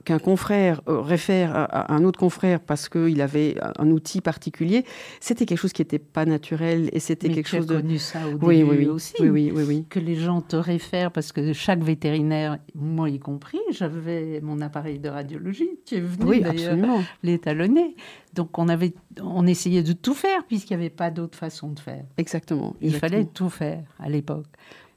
qu'un 0.04 0.18
confrère 0.18 0.80
euh, 0.88 1.00
réfère 1.00 1.54
à, 1.54 1.92
un 1.92 2.04
autre 2.04 2.18
confrère 2.18 2.60
parce 2.60 2.88
qu'il 2.88 3.20
avait 3.20 3.56
un 3.78 3.90
outil 3.90 4.20
particulier, 4.20 4.84
c'était 5.20 5.46
quelque 5.46 5.58
chose 5.58 5.72
qui 5.72 5.82
n'était 5.82 5.98
pas 5.98 6.24
naturel 6.24 6.88
et 6.92 7.00
c'était 7.00 7.28
quelque 7.28 7.48
chose 7.48 7.66
de. 7.66 7.76
connu 7.76 7.98
ça 7.98 8.20
au 8.28 8.32
oui, 8.46 8.58
début 8.58 8.70
oui, 8.70 8.76
oui. 8.78 8.86
aussi. 8.86 9.14
Oui, 9.20 9.28
oui, 9.30 9.52
oui, 9.66 9.84
Que 9.88 9.98
les 9.98 10.14
gens 10.14 10.40
te 10.40 10.56
réfèrent 10.56 11.10
parce 11.10 11.32
que 11.32 11.52
chaque 11.52 11.82
vétérinaire, 11.82 12.58
moi 12.74 13.10
y 13.10 13.18
compris, 13.18 13.60
j'avais 13.70 14.40
mon 14.42 14.60
appareil 14.60 14.98
de 14.98 15.08
radiologie 15.08 15.70
qui 15.84 15.96
est 15.96 16.00
venu 16.00 16.24
oui, 16.24 16.44
absolument. 16.44 17.02
l'étalonner. 17.22 17.96
Donc 18.34 18.58
on 18.58 18.68
avait, 18.68 18.94
on 19.20 19.46
essayait 19.46 19.82
de 19.82 19.92
tout 19.92 20.14
faire 20.14 20.44
puisqu'il 20.44 20.76
n'y 20.76 20.84
avait 20.84 20.90
pas 20.90 21.10
d'autre 21.10 21.36
façon 21.36 21.70
de 21.70 21.80
faire. 21.80 22.04
Exactement. 22.16 22.76
Il 22.80 22.94
fallait 22.94 23.24
tout 23.24 23.50
faire 23.50 23.84
à 23.98 24.08
l'époque 24.08 24.46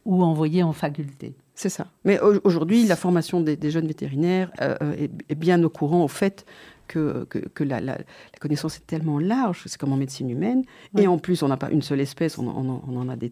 ou 0.06 0.24
envoyer 0.24 0.64
en 0.64 0.74
faculté. 0.74 1.36
C'est 1.58 1.70
ça. 1.70 1.88
Mais 2.06 2.20
aujourd'hui, 2.20 2.86
la 2.86 2.96
formation 2.96 3.42
des, 3.42 3.72
jeunes 3.72 3.88
vétérinaires 3.88 4.52
euh, 4.62 4.76
euh, 4.84 5.08
est, 5.28 5.36
bien 5.36 5.64
au 5.64 5.70
courant 5.72 6.04
au 6.04 6.08
fait 6.08 6.46
que, 6.88 7.26
que, 7.26 7.64
la, 7.64 7.80
la, 7.82 7.98
connaissance 8.40 8.78
est 8.78 8.88
tellement 8.88 9.20
large, 9.20 9.64
c'est 9.66 9.78
comme 9.78 9.94
en 9.94 9.98
médecine 9.98 10.30
humaine, 10.30 10.64
et 10.98 11.08
en 11.08 11.18
plus 11.18 11.44
on 11.44 11.48
n'a 11.48 11.58
pas 11.58 11.70
une 11.70 11.82
seule 11.82 12.00
espèce, 12.00 12.38
on, 12.38 12.48
on, 12.48 12.98
en 12.98 13.10
a 13.10 13.16
des, 13.16 13.32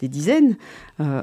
des 0.00 0.08
dizaines. 0.08 0.56
Euh, 1.00 1.22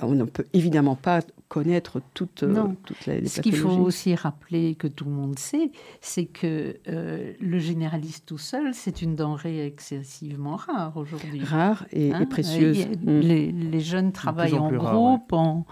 on, 0.00 0.12
ne 0.12 0.24
peut 0.24 0.46
évidemment 0.52 0.96
pas 0.96 1.20
connaître 1.48 2.00
toutes, 2.14 2.42
euh, 2.42 2.68
toutes 2.84 3.06
les, 3.06 3.26
Ce 3.26 3.40
qu'il 3.40 3.56
faut 3.56 3.68
aussi 3.68 4.14
rappeler, 4.14 4.74
que 4.74 4.88
tout 4.88 5.04
le 5.04 5.10
monde 5.10 5.38
sait, 5.38 5.70
c'est 6.00 6.26
que 6.26 6.76
euh, 6.88 7.32
le 7.40 7.58
généraliste 7.58 8.26
tout 8.26 8.38
seul, 8.38 8.74
c'est 8.74 9.02
une 9.02 9.14
denrée 9.14 9.66
excessivement 9.66 10.56
rare 10.56 10.96
aujourd'hui. 10.96 11.42
Rare 11.44 11.86
et, 11.92 12.12
hein 12.12 12.26
précieuse. 12.26 12.86
Mm. 12.86 13.20
Les, 13.20 13.52
les, 13.52 13.80
jeunes 13.80 14.12
travaillent 14.12 14.58
en 14.58 14.72
groupe, 14.72 15.32
en, 15.32 15.66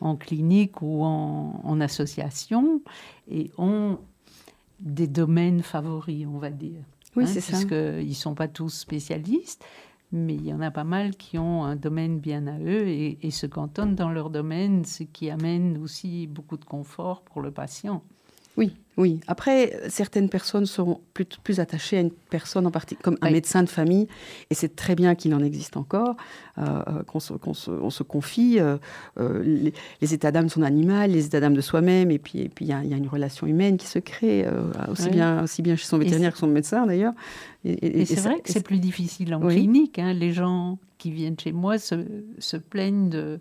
en, 0.00 0.16
clinique 0.16 0.82
ou 0.82 1.02
en, 1.02 1.60
en 1.64 1.80
association, 1.80 2.82
et 3.30 3.50
ont 3.58 3.98
des 4.80 5.06
domaines 5.06 5.62
favoris, 5.62 6.26
on 6.26 6.38
va 6.38 6.50
dire. 6.50 6.82
Oui, 7.14 7.24
hein, 7.24 7.26
c'est 7.26 7.40
ça. 7.40 7.52
Parce 7.52 7.64
qu'ils 7.64 8.08
ne 8.08 8.14
sont 8.14 8.34
pas 8.34 8.48
tous 8.48 8.70
spécialistes, 8.70 9.64
mais 10.12 10.34
il 10.34 10.46
y 10.46 10.52
en 10.52 10.60
a 10.60 10.70
pas 10.70 10.84
mal 10.84 11.16
qui 11.16 11.38
ont 11.38 11.64
un 11.64 11.76
domaine 11.76 12.18
bien 12.20 12.46
à 12.46 12.58
eux 12.58 12.86
et, 12.88 13.18
et 13.22 13.30
se 13.30 13.46
cantonnent 13.46 13.94
dans 13.94 14.10
leur 14.10 14.30
domaine, 14.30 14.84
ce 14.84 15.02
qui 15.02 15.30
amène 15.30 15.78
aussi 15.78 16.26
beaucoup 16.26 16.56
de 16.56 16.64
confort 16.64 17.22
pour 17.22 17.40
le 17.40 17.50
patient. 17.50 18.02
Oui, 18.56 18.74
oui. 18.96 19.20
Après, 19.26 19.78
certaines 19.88 20.30
personnes 20.30 20.64
seront 20.64 21.00
plus, 21.12 21.26
plus 21.26 21.60
attachées 21.60 21.98
à 21.98 22.00
une 22.00 22.10
personne 22.10 22.66
en 22.66 22.70
particulier, 22.70 23.02
comme 23.02 23.18
un 23.20 23.30
médecin 23.30 23.62
de 23.62 23.68
famille, 23.68 24.08
et 24.48 24.54
c'est 24.54 24.74
très 24.74 24.94
bien 24.94 25.14
qu'il 25.14 25.34
en 25.34 25.40
existe 25.40 25.76
encore, 25.76 26.16
euh, 26.56 26.62
euh, 26.88 27.02
qu'on 27.02 27.20
se, 27.20 27.34
se, 27.52 27.70
on 27.70 27.90
se, 27.90 28.02
confie. 28.02 28.58
Euh, 28.58 28.78
les, 30.00 30.14
états 30.14 30.32
d'âme 30.32 30.48
sont 30.48 30.62
animaux, 30.62 31.06
les 31.06 31.26
états 31.26 31.40
d'âme 31.40 31.54
de 31.54 31.60
soi-même, 31.60 32.10
et 32.10 32.18
puis 32.18 32.38
il 32.38 32.50
puis, 32.50 32.64
y, 32.64 32.68
y, 32.68 32.72
a 32.72 32.96
une 32.96 33.08
relation 33.08 33.46
humaine 33.46 33.76
qui 33.76 33.86
se 33.86 33.98
crée, 33.98 34.46
aussi, 34.90 35.10
bien, 35.10 35.42
aussi 35.42 35.60
bien 35.60 35.76
chez 35.76 35.86
son 35.86 35.98
vétérinaire 35.98 36.32
que 36.32 36.38
son 36.38 36.46
médecin 36.46 36.86
d'ailleurs. 36.86 37.14
Et, 37.64 38.00
et 38.00 38.04
c'est 38.06 38.20
vrai 38.20 38.40
que 38.40 38.50
c'est 38.50 38.64
plus 38.64 38.78
difficile 38.78 39.34
en 39.34 39.40
clinique. 39.40 39.98
Hein. 39.98 40.14
Les 40.14 40.32
gens 40.32 40.78
qui 40.96 41.10
viennent 41.10 41.38
chez 41.38 41.52
moi 41.52 41.78
se, 41.78 42.06
se 42.38 42.56
plaignent 42.56 43.38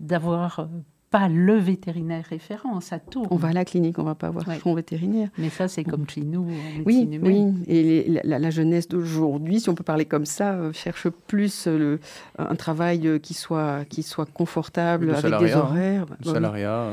d'avoir 0.00 0.68
pas 1.14 1.28
le 1.28 1.54
vétérinaire 1.54 2.24
référent, 2.28 2.80
ça 2.80 2.98
tourne. 2.98 3.28
On 3.30 3.36
va 3.36 3.50
à 3.50 3.52
la 3.52 3.64
clinique, 3.64 4.00
on 4.00 4.02
va 4.02 4.16
pas 4.16 4.30
voir 4.30 4.44
son 4.60 4.74
vétérinaire. 4.74 5.28
Mais 5.38 5.48
ça, 5.48 5.68
c'est 5.68 5.84
comme 5.84 6.08
chez 6.08 6.22
nous. 6.22 6.48
Oui, 6.84 7.08
oui. 7.22 7.54
Et 7.68 8.20
la, 8.24 8.50
jeunesse 8.50 8.88
d'aujourd'hui, 8.88 9.60
si 9.60 9.68
on 9.68 9.76
peut 9.76 9.84
parler 9.84 10.06
comme 10.06 10.26
ça, 10.26 10.54
euh, 10.54 10.72
cherche 10.72 11.08
plus 11.08 11.68
euh, 11.68 11.78
le, 11.78 12.00
un 12.36 12.56
travail 12.56 13.06
euh, 13.06 13.20
qui 13.20 13.32
soit, 13.32 13.84
qui 13.88 14.02
soit 14.02 14.26
confortable, 14.26 15.14
avec 15.14 15.38
des 15.38 15.54
horaires. 15.54 16.06
Le 16.24 16.32
salariat. 16.32 16.90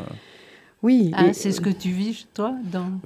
Oui. 0.83 1.11
Ah, 1.13 1.31
c'est 1.33 1.51
ce 1.51 1.61
que 1.61 1.69
tu 1.69 1.89
vis, 1.89 2.27
toi, 2.33 2.55
dans 2.71 2.99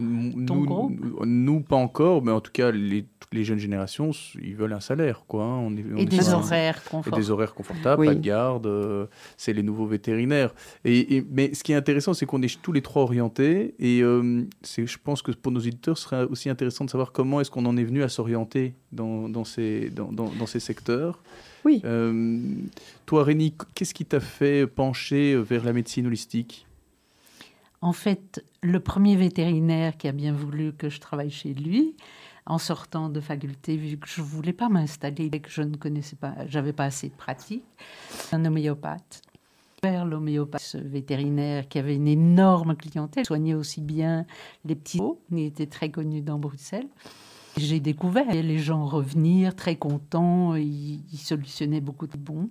ton 0.47 0.61
groupe? 0.63 0.93
Nous, 1.25 1.59
pas 1.61 1.75
encore, 1.75 2.23
mais 2.23 2.31
en 2.31 2.39
tout 2.39 2.51
cas, 2.51 2.71
les, 2.71 3.05
les 3.33 3.43
jeunes 3.43 3.59
générations, 3.59 4.11
ils 4.41 4.55
veulent 4.55 4.73
un 4.73 4.79
salaire, 4.79 5.25
quoi. 5.27 5.43
Hein. 5.43 5.59
On 5.59 5.75
est, 5.75 6.01
et, 6.01 6.05
des 6.05 6.29
horaires 6.29 6.81
confortables. 6.83 7.15
et 7.15 7.19
des 7.19 7.31
horaires 7.31 7.53
confortables. 7.53 8.05
pas 8.05 8.15
de 8.15 8.19
garde, 8.19 8.65
euh, 8.67 9.07
c'est 9.35 9.51
les 9.51 9.61
nouveaux 9.61 9.87
vétérinaires. 9.87 10.55
Et, 10.85 11.23
mais 11.29 11.53
ce 11.53 11.63
qui 11.63 11.73
est 11.73 11.75
intéressant, 11.75 12.13
c'est 12.13 12.25
qu'on 12.25 12.41
est 12.41 12.61
tous 12.61 12.71
les 12.71 12.81
trois 12.81 13.03
orientés, 13.03 13.75
et 13.79 14.01
euh, 14.01 14.43
je 14.63 14.97
pense 15.03 15.21
que 15.21 15.31
pour 15.31 15.51
nos 15.51 15.59
éditeurs, 15.59 15.97
ce 15.97 16.05
serait 16.05 16.23
aussi 16.23 16.49
intéressant 16.49 16.85
de 16.85 16.89
savoir 16.89 17.11
comment 17.11 17.41
est-ce 17.41 17.51
qu'on 17.51 17.65
en 17.65 17.75
est 17.77 17.83
venu 17.83 18.03
à 18.03 18.09
s'orienter 18.09 18.73
dans, 18.93 19.27
dans, 19.27 19.43
ces, 19.43 19.89
dans, 19.89 20.11
dans, 20.11 20.45
ces 20.45 20.61
secteurs. 20.61 21.21
Oui. 21.65 21.81
Euh, 21.83 22.39
toi, 23.05 23.23
Rémi, 23.23 23.53
qu'est-ce 23.73 23.93
qui 23.93 24.05
t'a 24.05 24.21
fait 24.21 24.65
pencher 24.65 25.35
vers 25.35 25.65
la 25.65 25.73
médecine 25.73 26.07
holistique? 26.07 26.65
En 27.85 27.93
fait, 27.93 28.43
le 28.63 28.79
premier 28.79 29.15
vétérinaire 29.15 29.95
qui 29.95 30.07
a 30.07 30.11
bien 30.11 30.33
voulu 30.33 30.73
que 30.73 30.89
je 30.89 30.99
travaille 30.99 31.29
chez 31.29 31.53
lui, 31.53 31.95
en 32.47 32.57
sortant 32.57 33.09
de 33.09 33.19
faculté, 33.19 33.77
vu 33.77 33.97
que 33.97 34.07
je 34.07 34.21
ne 34.21 34.25
voulais 34.25 34.53
pas 34.53 34.69
m'installer 34.69 35.29
et 35.31 35.39
que 35.39 35.51
je 35.51 35.61
ne 35.61 35.75
connaissais 35.75 36.15
pas, 36.15 36.33
j'avais 36.47 36.73
pas 36.73 36.85
assez 36.85 37.09
de 37.09 37.13
pratique, 37.13 37.63
un 38.31 38.43
homéopathe. 38.43 39.21
Vers 39.83 40.03
l'homéopathe 40.03 40.77
vétérinaire 40.77 41.67
qui 41.67 41.77
avait 41.77 41.95
une 41.95 42.07
énorme 42.07 42.75
clientèle, 42.75 43.23
soignait 43.23 43.53
aussi 43.53 43.81
bien 43.81 44.25
les 44.63 44.73
petits 44.73 44.97
mots, 44.99 45.21
il 45.29 45.41
était 45.41 45.67
très 45.67 45.91
connu 45.91 46.21
dans 46.21 46.39
Bruxelles. 46.39 46.89
J'ai 47.55 47.79
découvert 47.79 48.33
les 48.33 48.57
gens 48.57 48.87
revenir 48.87 49.55
très 49.55 49.75
contents, 49.75 50.55
ils, 50.55 51.03
solutionnaient 51.19 51.81
beaucoup 51.81 52.07
de 52.07 52.17
bons 52.17 52.49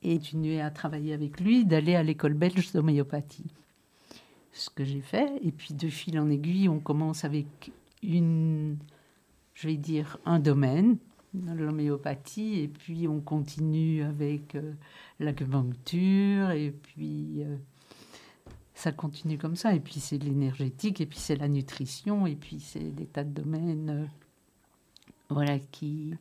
et 0.00 0.16
continué 0.16 0.62
à 0.62 0.70
travailler 0.70 1.12
avec 1.12 1.38
lui, 1.38 1.66
d'aller 1.66 1.96
à 1.96 2.02
l'école 2.02 2.32
belge 2.32 2.72
d'homéopathie 2.72 3.52
ce 4.52 4.70
que 4.70 4.84
j'ai 4.84 5.00
fait. 5.00 5.30
Et 5.42 5.52
puis 5.52 5.74
de 5.74 5.88
fil 5.88 6.18
en 6.18 6.30
aiguille, 6.30 6.68
on 6.68 6.80
commence 6.80 7.24
avec 7.24 7.72
une, 8.02 8.76
je 9.54 9.68
vais 9.68 9.76
dire, 9.76 10.18
un 10.24 10.38
domaine, 10.38 10.98
l'homéopathie, 11.34 12.60
et 12.60 12.68
puis 12.68 13.06
on 13.08 13.20
continue 13.20 14.02
avec 14.02 14.54
euh, 14.54 14.72
l'acupuncture, 15.20 16.50
et 16.50 16.70
puis 16.70 17.42
euh, 17.42 17.56
ça 18.74 18.92
continue 18.92 19.38
comme 19.38 19.56
ça. 19.56 19.74
Et 19.74 19.80
puis 19.80 20.00
c'est 20.00 20.18
l'énergétique, 20.18 21.00
et 21.00 21.06
puis 21.06 21.18
c'est 21.18 21.36
la 21.36 21.48
nutrition, 21.48 22.26
et 22.26 22.36
puis 22.36 22.60
c'est 22.60 22.94
des 22.94 23.06
tas 23.06 23.24
de 23.24 23.42
domaines, 23.42 23.90
euh, 23.90 24.06
voilà, 25.28 25.58
qui 25.58 26.14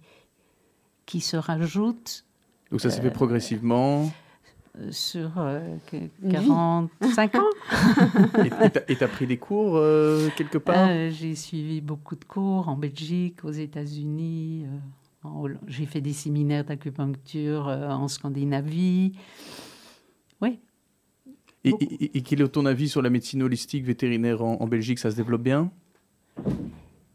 qui 1.05 1.21
se 1.21 1.37
rajoutent. 1.37 2.25
Donc 2.69 2.81
ça 2.81 2.89
s'est 2.89 3.01
fait 3.01 3.11
progressivement 3.11 4.11
sur 4.91 5.31
45 6.29 7.35
euh, 7.35 7.39
ans. 7.39 7.43
et 8.87 8.95
tu 8.95 9.03
as 9.03 9.07
pris 9.07 9.27
des 9.27 9.37
cours 9.37 9.75
euh, 9.75 10.29
quelque 10.35 10.57
part? 10.57 10.87
Euh, 10.89 11.09
J'ai 11.09 11.35
suivi 11.35 11.81
beaucoup 11.81 12.15
de 12.15 12.25
cours 12.25 12.69
en 12.69 12.75
Belgique, 12.75 13.43
aux 13.43 13.51
États-Unis. 13.51 14.65
j'ai 15.67 15.85
fait 15.85 16.01
des 16.01 16.13
séminaires 16.13 16.63
d'acupuncture 16.63 17.67
en 17.67 18.07
Scandinavie. 18.07 19.13
Oui. 20.41 20.59
Et, 21.63 22.17
et, 22.17 22.21
quel 22.21 22.41
est 22.41 22.47
ton 22.47 22.65
avis 22.65 22.87
sur 22.87 23.01
la 23.01 23.09
médecine 23.09 23.43
holistique 23.43 23.83
vétérinaire 23.83 24.41
en, 24.41 24.61
en 24.61 24.67
Belgique? 24.67 24.99
Ça 24.99 25.11
se 25.11 25.17
développe 25.17 25.43
bien? 25.43 25.71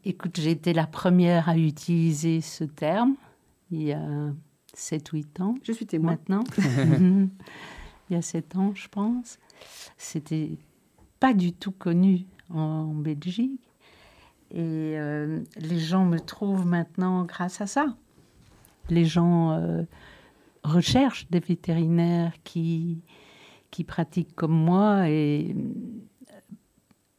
Écoute, 0.05 0.39
j'ai 0.39 0.51
été 0.51 0.73
la 0.73 0.85
première 0.85 1.49
à 1.49 1.57
utiliser 1.57 2.41
ce 2.41 2.65
terme 2.65 3.15
il 3.73 3.83
y 3.83 3.91
a 3.91 4.33
7-8 4.75 5.41
ans. 5.41 5.55
Je 5.63 5.71
suis 5.71 5.85
témoin. 5.85 6.11
Maintenant. 6.11 6.43
Il 8.09 8.13
y 8.13 8.15
a 8.15 8.21
7 8.21 8.55
ans, 8.55 8.71
je 8.75 8.87
pense. 8.87 9.39
C'était 9.97 10.57
pas 11.19 11.33
du 11.33 11.53
tout 11.53 11.71
connu 11.71 12.25
en, 12.49 12.93
Belgique. 12.93 13.61
Et 14.51 14.95
euh, 14.97 15.41
les 15.57 15.79
gens 15.79 16.05
me 16.05 16.19
trouvent 16.19 16.65
maintenant 16.65 17.23
grâce 17.23 17.61
à 17.61 17.67
ça. 17.67 17.95
Les 18.89 19.05
gens 19.05 19.51
euh, 19.51 19.83
recherchent 20.63 21.27
des 21.29 21.39
vétérinaires 21.39 22.33
qui, 22.43 23.01
qui 23.71 23.83
pratiquent 23.83 24.35
comme 24.35 24.53
moi 24.53 25.09
et 25.09 25.55
euh, 26.29 26.33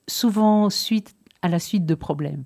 souvent 0.06 0.70
suite, 0.70 1.16
à 1.42 1.48
la 1.48 1.58
suite 1.58 1.86
de 1.86 1.94
problèmes. 1.94 2.44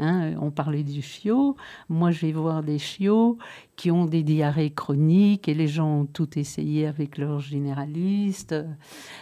Hein, 0.00 0.32
on 0.40 0.50
parlait 0.50 0.82
du 0.82 1.02
chiot. 1.02 1.56
Moi, 1.90 2.10
je 2.10 2.20
vais 2.24 2.32
voir 2.32 2.62
des 2.62 2.78
chiots 2.78 3.36
qui 3.76 3.90
ont 3.90 4.06
des 4.06 4.22
diarrhées 4.22 4.70
chroniques 4.70 5.46
et 5.46 5.52
les 5.52 5.68
gens 5.68 6.00
ont 6.00 6.06
tout 6.06 6.38
essayé 6.38 6.86
avec 6.86 7.18
leurs 7.18 7.40
généralistes, 7.40 8.52
euh, 8.52 8.64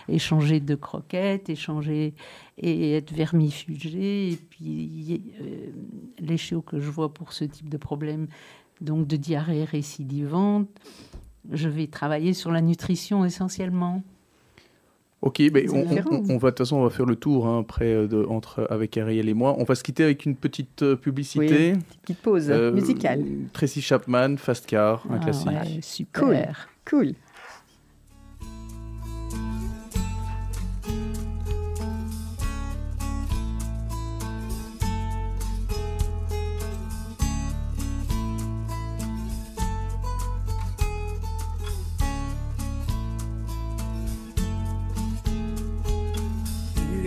échanger 0.09 0.61
de 0.61 0.77
croquettes, 0.77 1.51
échanger 1.51 2.15
et 2.59 2.95
être 2.95 3.13
vermifugés. 3.13 4.31
Et 4.31 4.37
puis, 4.37 5.35
euh, 5.41 5.73
les 6.21 6.37
chiots 6.37 6.63
que 6.63 6.79
je 6.79 6.91
vois 6.91 7.13
pour 7.13 7.33
ce 7.33 7.45
type 7.45 7.69
de 7.69 7.77
problème, 7.77 8.29
donc 8.81 9.09
de 9.09 9.17
diarrhée 9.17 9.65
récidivante, 9.65 10.69
je 11.51 11.69
vais 11.69 11.89
travailler 11.89 12.35
sur 12.35 12.53
la 12.53 12.61
nutrition 12.61 13.25
essentiellement. 13.25 14.05
Ok, 15.21 15.43
ben 15.51 15.69
on, 15.73 15.79
on, 16.31 16.39
va 16.39 16.51
de 16.51 16.55
toute 16.55 16.59
façon 16.59 16.77
on 16.77 16.85
va 16.85 16.91
faire 16.91 17.05
le 17.05 17.17
tour 17.17 17.49
hein, 17.49 17.59
après 17.61 17.93
euh, 17.93 18.07
de, 18.07 18.25
entre 18.25 18.69
avec 18.71 18.97
Ariel 18.97 19.29
et 19.29 19.35
moi. 19.35 19.57
On 19.59 19.65
va 19.65 19.75
se 19.75 19.83
quitter 19.83 20.05
avec 20.05 20.25
une 20.25 20.37
petite 20.37 20.83
euh, 20.83 20.95
publicité. 20.95 21.73
Oui, 21.73 21.81
petite 22.03 22.23
pause 22.23 22.49
euh, 22.51 22.71
musicale. 22.71 23.25
Tracy 23.53 23.83
Chapman, 23.83 24.37
Fast 24.37 24.67
Car, 24.67 25.05
un 25.11 25.17
ah, 25.17 25.19
classique. 25.19 25.51
super. 25.83 26.69
Cool. 26.85 27.07
cool. 27.07 27.15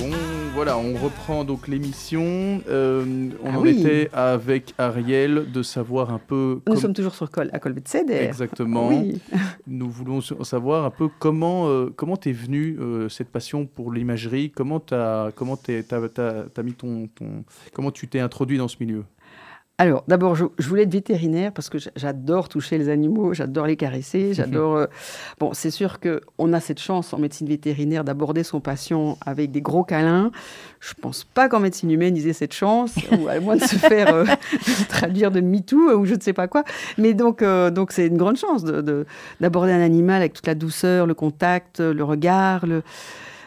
Bon, 0.00 0.08
voilà, 0.54 0.78
on 0.78 0.94
reprend 0.94 1.44
donc 1.44 1.68
l'émission. 1.68 2.62
Euh, 2.68 3.28
on 3.44 3.50
ah 3.52 3.58
en 3.58 3.64
était 3.66 4.08
avec 4.14 4.72
Ariel 4.78 5.52
de 5.52 5.62
savoir 5.62 6.10
un 6.10 6.18
peu. 6.18 6.60
Nous 6.66 6.76
sommes 6.76 6.94
toujours 6.94 7.14
sur 7.14 7.30
Col, 7.30 7.50
à 7.52 7.58
Colbet-Ceder. 7.58 8.14
Exactement. 8.14 8.88
Oui. 8.88 9.20
Nous 9.66 9.90
voulons 9.90 10.22
savoir 10.22 10.86
un 10.86 10.90
peu 10.90 11.08
comment 11.18 11.68
euh, 11.68 11.92
comment 11.94 12.16
t'es 12.16 12.32
venu 12.32 12.78
euh, 12.80 13.10
cette 13.10 13.28
passion 13.28 13.66
pour 13.66 13.92
l'imagerie. 13.92 14.50
Comment 14.50 14.80
t'as 14.80 15.32
comment 15.32 15.58
t'es, 15.58 15.82
t'as, 15.82 16.08
t'as, 16.08 16.44
t'as 16.44 16.62
mis 16.62 16.72
ton, 16.72 17.06
ton 17.08 17.44
comment 17.74 17.90
tu 17.90 18.08
t'es 18.08 18.20
introduit 18.20 18.56
dans 18.56 18.68
ce 18.68 18.76
milieu? 18.80 19.04
Alors, 19.80 20.04
d'abord, 20.08 20.34
je, 20.34 20.44
voulais 20.58 20.82
être 20.82 20.92
vétérinaire 20.92 21.52
parce 21.52 21.70
que 21.70 21.78
j'adore 21.96 22.50
toucher 22.50 22.76
les 22.76 22.90
animaux, 22.90 23.32
j'adore 23.32 23.66
les 23.66 23.76
caresser, 23.76 24.34
j'adore. 24.34 24.76
Euh, 24.76 24.86
bon, 25.38 25.54
c'est 25.54 25.70
sûr 25.70 26.00
qu'on 26.00 26.52
a 26.52 26.60
cette 26.60 26.80
chance 26.80 27.14
en 27.14 27.18
médecine 27.18 27.48
vétérinaire 27.48 28.04
d'aborder 28.04 28.44
son 28.44 28.60
patient 28.60 29.16
avec 29.24 29.52
des 29.52 29.62
gros 29.62 29.82
câlins. 29.82 30.32
Je 30.80 30.92
pense 31.00 31.24
pas 31.24 31.48
qu'en 31.48 31.60
médecine 31.60 31.90
humaine, 31.90 32.14
ils 32.14 32.28
aient 32.28 32.34
cette 32.34 32.52
chance, 32.52 32.94
ou 33.18 33.28
à 33.28 33.40
moins 33.40 33.56
de 33.56 33.62
se 33.62 33.76
faire 33.76 34.14
euh, 34.14 34.26
traduire 34.90 35.30
de 35.30 35.40
MeToo 35.40 35.94
ou 35.94 36.04
je 36.04 36.14
ne 36.14 36.20
sais 36.20 36.34
pas 36.34 36.46
quoi. 36.46 36.62
Mais 36.98 37.14
donc, 37.14 37.40
euh, 37.40 37.70
donc 37.70 37.92
c'est 37.92 38.06
une 38.06 38.18
grande 38.18 38.36
chance 38.36 38.62
d'aborder 39.40 39.72
un 39.72 39.80
animal 39.80 40.16
avec 40.16 40.34
toute 40.34 40.46
la 40.46 40.54
douceur, 40.54 41.06
le 41.06 41.14
contact, 41.14 41.80
le 41.80 42.04
regard, 42.04 42.66
le 42.66 42.82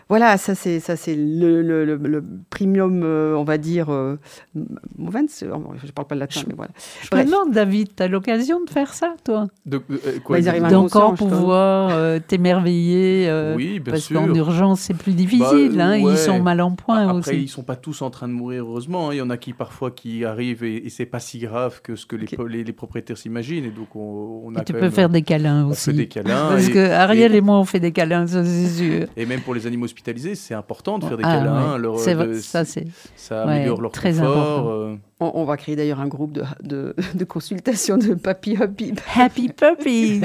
voilà, 0.10 0.38
ça 0.38 0.56
c'est 0.56 0.80
ça 0.80 0.96
c'est 0.96 1.16
le, 1.16 1.62
le, 1.62 1.86
le, 1.86 2.24
premium, 2.50 3.02
euh, 3.04 3.36
on 3.36 3.44
va 3.44 3.58
dire. 3.58 3.90
Euh, 3.90 4.18
je 4.56 5.92
parle 5.92 6.08
pas 6.08 6.16
le 6.16 6.20
latin, 6.20 6.42
mais 6.48 6.56
voilà. 6.56 6.72
Je 7.02 7.16
me 7.16 7.24
demande, 7.24 7.52
David, 7.52 7.96
tu 7.96 8.04
as 8.04 8.08
l'occasion 8.08 8.64
de 8.64 8.70
faire 8.70 8.94
ça, 8.94 9.16
toi? 9.24 9.48
De 9.66 9.82
euh, 9.90 10.20
quoi 10.24 10.40
bah, 10.40 10.70
D'encore 10.70 11.16
pouvoir 11.16 12.20
t'émerveiller. 12.28 13.32
oui, 13.56 13.80
bien 13.80 13.94
parce 13.94 14.08
qu'en 14.10 14.34
urgence, 14.34 14.82
c'est 14.82 14.94
plus 14.94 15.14
difficile. 15.14 15.74
Bah, 15.76 15.86
hein, 15.86 15.98
Ils 15.98 16.18
sont 16.18 16.42
mal 16.42 16.62
en 16.62 16.72
point 16.72 17.04
Après, 17.04 17.18
aussi. 17.18 17.30
Après, 17.30 17.42
ils 17.42 17.50
sont 17.50 17.64
pas 17.64 17.76
tous 17.76 18.02
en 18.02 18.10
train 18.10 18.28
de 18.28 18.34
mourir, 18.34 18.64
heureusement. 18.64 19.10
Hein. 19.10 19.14
Il 19.14 19.18
y 19.18 19.22
en 19.22 19.30
a 19.30 19.38
qui 19.38 19.54
parfois 19.54 19.92
qui 19.92 20.26
arrivent 20.26 20.64
et, 20.64 20.90
c'est 20.90 21.06
pas 21.06 21.20
si 21.20 21.40
grave 21.40 21.82
que 21.82 21.96
ce 21.96 22.06
que 22.06 22.16
les, 22.16 22.64
les, 22.64 22.74
propriétaires 22.74 23.18
s'imaginent. 23.18 23.66
Et 23.66 23.72
donc 23.72 23.96
on, 23.96 24.44
on 24.46 24.56
a. 24.56 24.64
tu 24.64 24.74
peux 24.74 24.90
faire 24.90 25.10
des 25.10 25.22
câlins 25.22 25.66
aussi. 25.66 25.90
On 25.90 25.92
fait 25.92 25.98
des 25.98 26.08
câlins. 26.08 26.50
Parce 26.50 26.70
que 26.70 26.92
Ariel 26.92 27.34
et, 27.36 27.42
moi, 27.42 27.58
on 27.58 27.66
fait 27.66 27.80
des 27.80 27.92
câlins, 27.92 28.28
ça 28.28 28.44
c'est 28.44 28.68
sûr. 28.68 29.08
Et 29.16 29.26
même 29.26 29.42
pour 29.42 29.54
les 29.54 29.66
animaux 29.66 29.88
c'est 30.36 30.54
important 30.54 31.00
de 31.00 31.06
faire 31.06 31.18
des 31.18 31.24
ah, 31.26 31.38
câlins. 31.38 31.78
Leur, 31.78 32.00
ça, 32.00 33.44
améliore 33.44 33.82
leur 33.82 33.92
très 33.92 34.12
confort. 34.14 34.70
Euh. 34.70 34.96
On, 35.20 35.46
va 35.46 35.58
créer 35.58 35.76
d'ailleurs 35.76 36.02
un 36.02 36.08
groupe 36.08 36.34
de, 36.34 36.44
de, 36.64 36.96
de, 37.16 37.24
consultation 37.24 37.98
de 37.98 38.14
Papi 38.14 38.58
Happy. 38.62 38.94
Happy 39.16 39.50
Puppies 39.50 40.22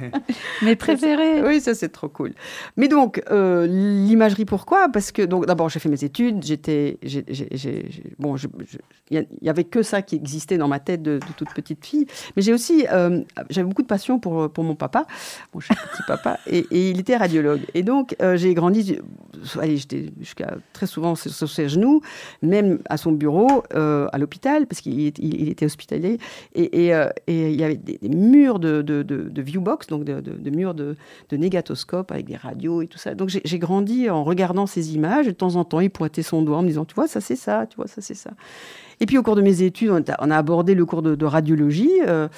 Mes 0.62 0.76
préférés 0.76 1.42
Oui, 1.42 1.60
ça 1.60 1.74
c'est 1.74 1.90
trop 1.90 2.08
cool. 2.08 2.32
Mais 2.76 2.88
donc, 2.88 3.22
euh, 3.30 3.66
l'imagerie, 3.66 4.46
pourquoi? 4.46 4.88
Parce 4.88 5.12
que 5.12 5.22
donc 5.22 5.46
d'abord, 5.46 5.68
j'ai 5.68 5.78
fait 5.78 5.88
mes 5.88 6.04
études, 6.04 6.42
j'étais. 6.42 6.98
Bon, 8.18 8.36
il 9.10 9.26
n'y 9.42 9.48
avait 9.48 9.64
que 9.64 9.82
ça 9.82 10.00
qui 10.00 10.16
existait 10.16 10.56
dans 10.56 10.68
ma 10.68 10.80
tête 10.80 11.02
de, 11.02 11.20
toute 11.36 11.52
petite 11.52 11.84
fille. 11.84 12.06
Mais 12.34 12.42
j'ai 12.42 12.54
aussi. 12.54 12.86
Euh, 12.90 13.22
j'avais 13.50 13.68
beaucoup 13.68 13.82
de 13.82 13.88
passion 13.88 14.18
pour, 14.18 14.50
pour 14.50 14.64
mon 14.64 14.74
papa, 14.74 15.06
mon 15.52 15.60
cher 15.60 15.76
petit 15.92 16.02
papa, 16.06 16.38
et, 16.46 16.66
il 16.70 16.98
était 17.00 17.16
radiologue. 17.16 17.62
Et 17.74 17.82
donc, 17.82 18.16
j'ai 18.36 18.54
grandi. 18.54 18.98
Allez, 19.60 19.76
j'étais 19.76 20.12
jusqu'à 20.18 20.54
très 20.72 20.86
souvent 20.86 21.14
sur 21.14 21.50
ses 21.50 21.68
genoux, 21.68 22.00
même 22.42 22.78
à 22.88 22.96
son 22.96 23.12
bureau, 23.12 23.64
à 23.74 24.16
l'hôpital 24.18 24.29
parce 24.38 24.80
qu'il 24.80 25.06
était 25.06 25.66
hospitalier, 25.66 26.18
et, 26.54 26.94
euh, 26.94 27.08
et, 27.26 27.50
il 27.50 27.60
y 27.60 27.64
avait 27.64 27.76
des, 27.76 27.98
murs 28.08 28.58
de, 28.58 28.82
de, 28.82 29.02
de, 29.02 29.42
viewbox, 29.42 29.86
donc 29.88 30.04
de, 30.04 30.50
murs 30.50 30.74
de, 30.74 30.96
négatoscope 31.32 32.12
avec 32.12 32.26
des 32.26 32.36
radios 32.36 32.82
et 32.82 32.86
tout 32.86 32.98
ça. 32.98 33.14
Donc 33.14 33.28
j'ai 33.28 33.58
grandi 33.58 34.08
en 34.10 34.24
regardant 34.24 34.66
ces 34.66 34.94
images, 34.94 35.26
et 35.26 35.32
de 35.32 35.36
temps 35.36 35.56
en 35.56 35.64
temps, 35.64 35.80
il 35.80 35.90
pointait 35.90 36.22
son 36.22 36.42
doigt 36.42 36.58
en 36.58 36.62
me 36.62 36.68
disant, 36.68 36.84
tu 36.84 36.94
vois, 36.94 37.08
ça 37.08 37.20
c'est 37.20 37.36
ça, 37.36 37.66
tu 37.66 37.76
vois, 37.76 37.86
ça 37.86 38.00
c'est 38.00 38.14
ça. 38.14 38.30
Et 39.00 39.06
puis 39.06 39.18
au 39.18 39.22
cours 39.22 39.36
de 39.36 39.42
mes 39.42 39.62
études, 39.62 39.90
on 39.90 40.30
a, 40.30 40.36
abordé 40.36 40.74
le 40.74 40.84
cours 40.84 41.02
de, 41.02 41.24
radiologie. 41.24 41.90
Euh, 42.06 42.28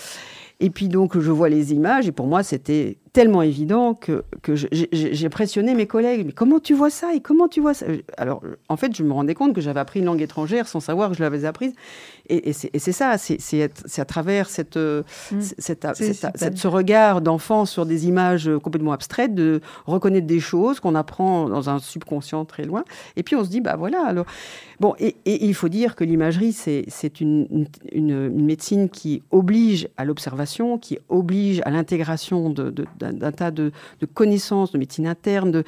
et 0.60 0.70
puis 0.70 0.88
donc, 0.88 1.18
je 1.18 1.30
vois 1.32 1.48
les 1.48 1.72
images, 1.72 2.06
et 2.06 2.12
pour 2.12 2.28
moi, 2.28 2.44
c'était 2.44 2.98
tellement 3.12 3.42
évident 3.42 3.92
que, 3.92 4.24
que 4.40 4.54
j'ai 4.54 5.28
pressionné 5.28 5.74
mes 5.74 5.86
collègues. 5.86 6.24
Mais 6.24 6.32
comment 6.32 6.60
tu 6.60 6.72
vois 6.72 6.88
ça 6.88 7.12
Et 7.14 7.20
comment 7.20 7.46
tu 7.46 7.60
vois 7.60 7.74
ça? 7.74 7.86
Alors, 8.16 8.42
en 8.68 8.76
fait, 8.78 8.96
je 8.96 9.02
me 9.02 9.12
rendais 9.12 9.34
compte 9.34 9.54
que 9.54 9.60
j'avais 9.60 9.80
appris 9.80 10.00
une 10.00 10.06
langue 10.06 10.22
étrangère 10.22 10.66
sans 10.66 10.80
savoir 10.80 11.10
que 11.10 11.16
je 11.16 11.22
l'avais 11.22 11.44
apprise. 11.44 11.74
Et, 12.28 12.48
et 12.48 12.52
c'est 12.52 12.92
ça, 12.92 13.18
c'est 13.18 13.98
à 13.98 14.04
travers 14.04 14.48
cette, 14.48 14.78
euh, 14.78 15.02
mmh. 15.30 15.40
cette, 15.58 15.86
cette, 15.94 16.56
ce 16.56 16.68
regard 16.68 17.20
d'enfant 17.20 17.66
sur 17.66 17.84
des 17.84 18.06
images 18.06 18.50
complètement 18.62 18.92
abstraites, 18.92 19.34
de 19.34 19.60
reconnaître 19.84 20.26
des 20.26 20.40
choses 20.40 20.80
qu'on 20.80 20.94
apprend 20.94 21.48
dans 21.48 21.68
un 21.68 21.80
subconscient 21.80 22.46
très 22.46 22.64
loin. 22.64 22.84
Et 23.16 23.22
puis 23.22 23.36
on 23.36 23.44
se 23.44 23.50
dit, 23.50 23.60
bah 23.60 23.76
voilà, 23.76 24.06
alors. 24.06 24.26
Bon, 24.80 24.94
et, 24.98 25.14
et 25.26 25.44
il 25.44 25.54
faut 25.54 25.68
dire 25.68 25.94
que 25.94 26.02
l'imagerie, 26.02 26.52
c'est 26.52 27.20
une, 27.20 27.46
une, 27.50 27.66
une, 27.92 28.44
médecine 28.44 28.88
qui 28.88 29.22
oblige 29.30 29.88
à 29.96 30.04
l'observation, 30.04 30.76
qui 30.76 30.98
oblige 31.08 31.62
à 31.64 31.70
l'intégration 31.70 32.50
de, 32.50 32.70
de 32.70 32.84
d'un 33.02 33.32
tas 33.32 33.50
de, 33.50 33.72
connaissances 34.14 34.72
de 34.72 34.78
médecine 34.78 35.06
interne, 35.06 35.50
de, 35.50 35.64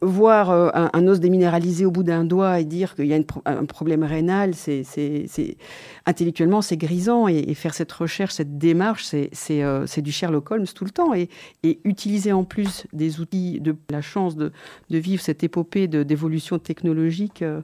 voir 0.00 0.50
euh, 0.50 0.70
un, 0.74 1.08
os 1.08 1.20
déminéralisé 1.20 1.84
au 1.84 1.90
bout 1.90 2.02
d'un 2.02 2.24
doigt 2.24 2.60
et 2.60 2.64
dire 2.64 2.94
qu'il 2.94 3.06
y 3.06 3.14
a 3.14 3.18
un 3.46 3.64
problème 3.64 4.02
rénal, 4.04 4.54
c'est 4.54 4.84
intellectuellement 6.06 6.62
c'est 6.62 6.76
grisant 6.76 7.28
et, 7.28 7.54
faire 7.54 7.74
cette 7.74 7.92
recherche, 7.92 8.34
cette 8.34 8.58
démarche, 8.58 9.04
c'est 9.04 9.30
euh, 9.62 9.86
du 9.96 10.12
Sherlock 10.12 10.50
Holmes 10.50 10.66
tout 10.66 10.84
le 10.84 10.90
temps 10.90 11.14
et, 11.14 11.28
utiliser 11.84 12.32
en 12.32 12.44
plus 12.44 12.86
des 12.92 13.20
outils 13.20 13.60
de 13.60 13.74
la 13.90 14.00
chance 14.00 14.36
de, 14.36 14.52
vivre 14.90 15.22
cette 15.22 15.42
épopée 15.42 15.88
d'évolution 15.88 16.58
technologique, 16.58 17.42
euh, 17.42 17.60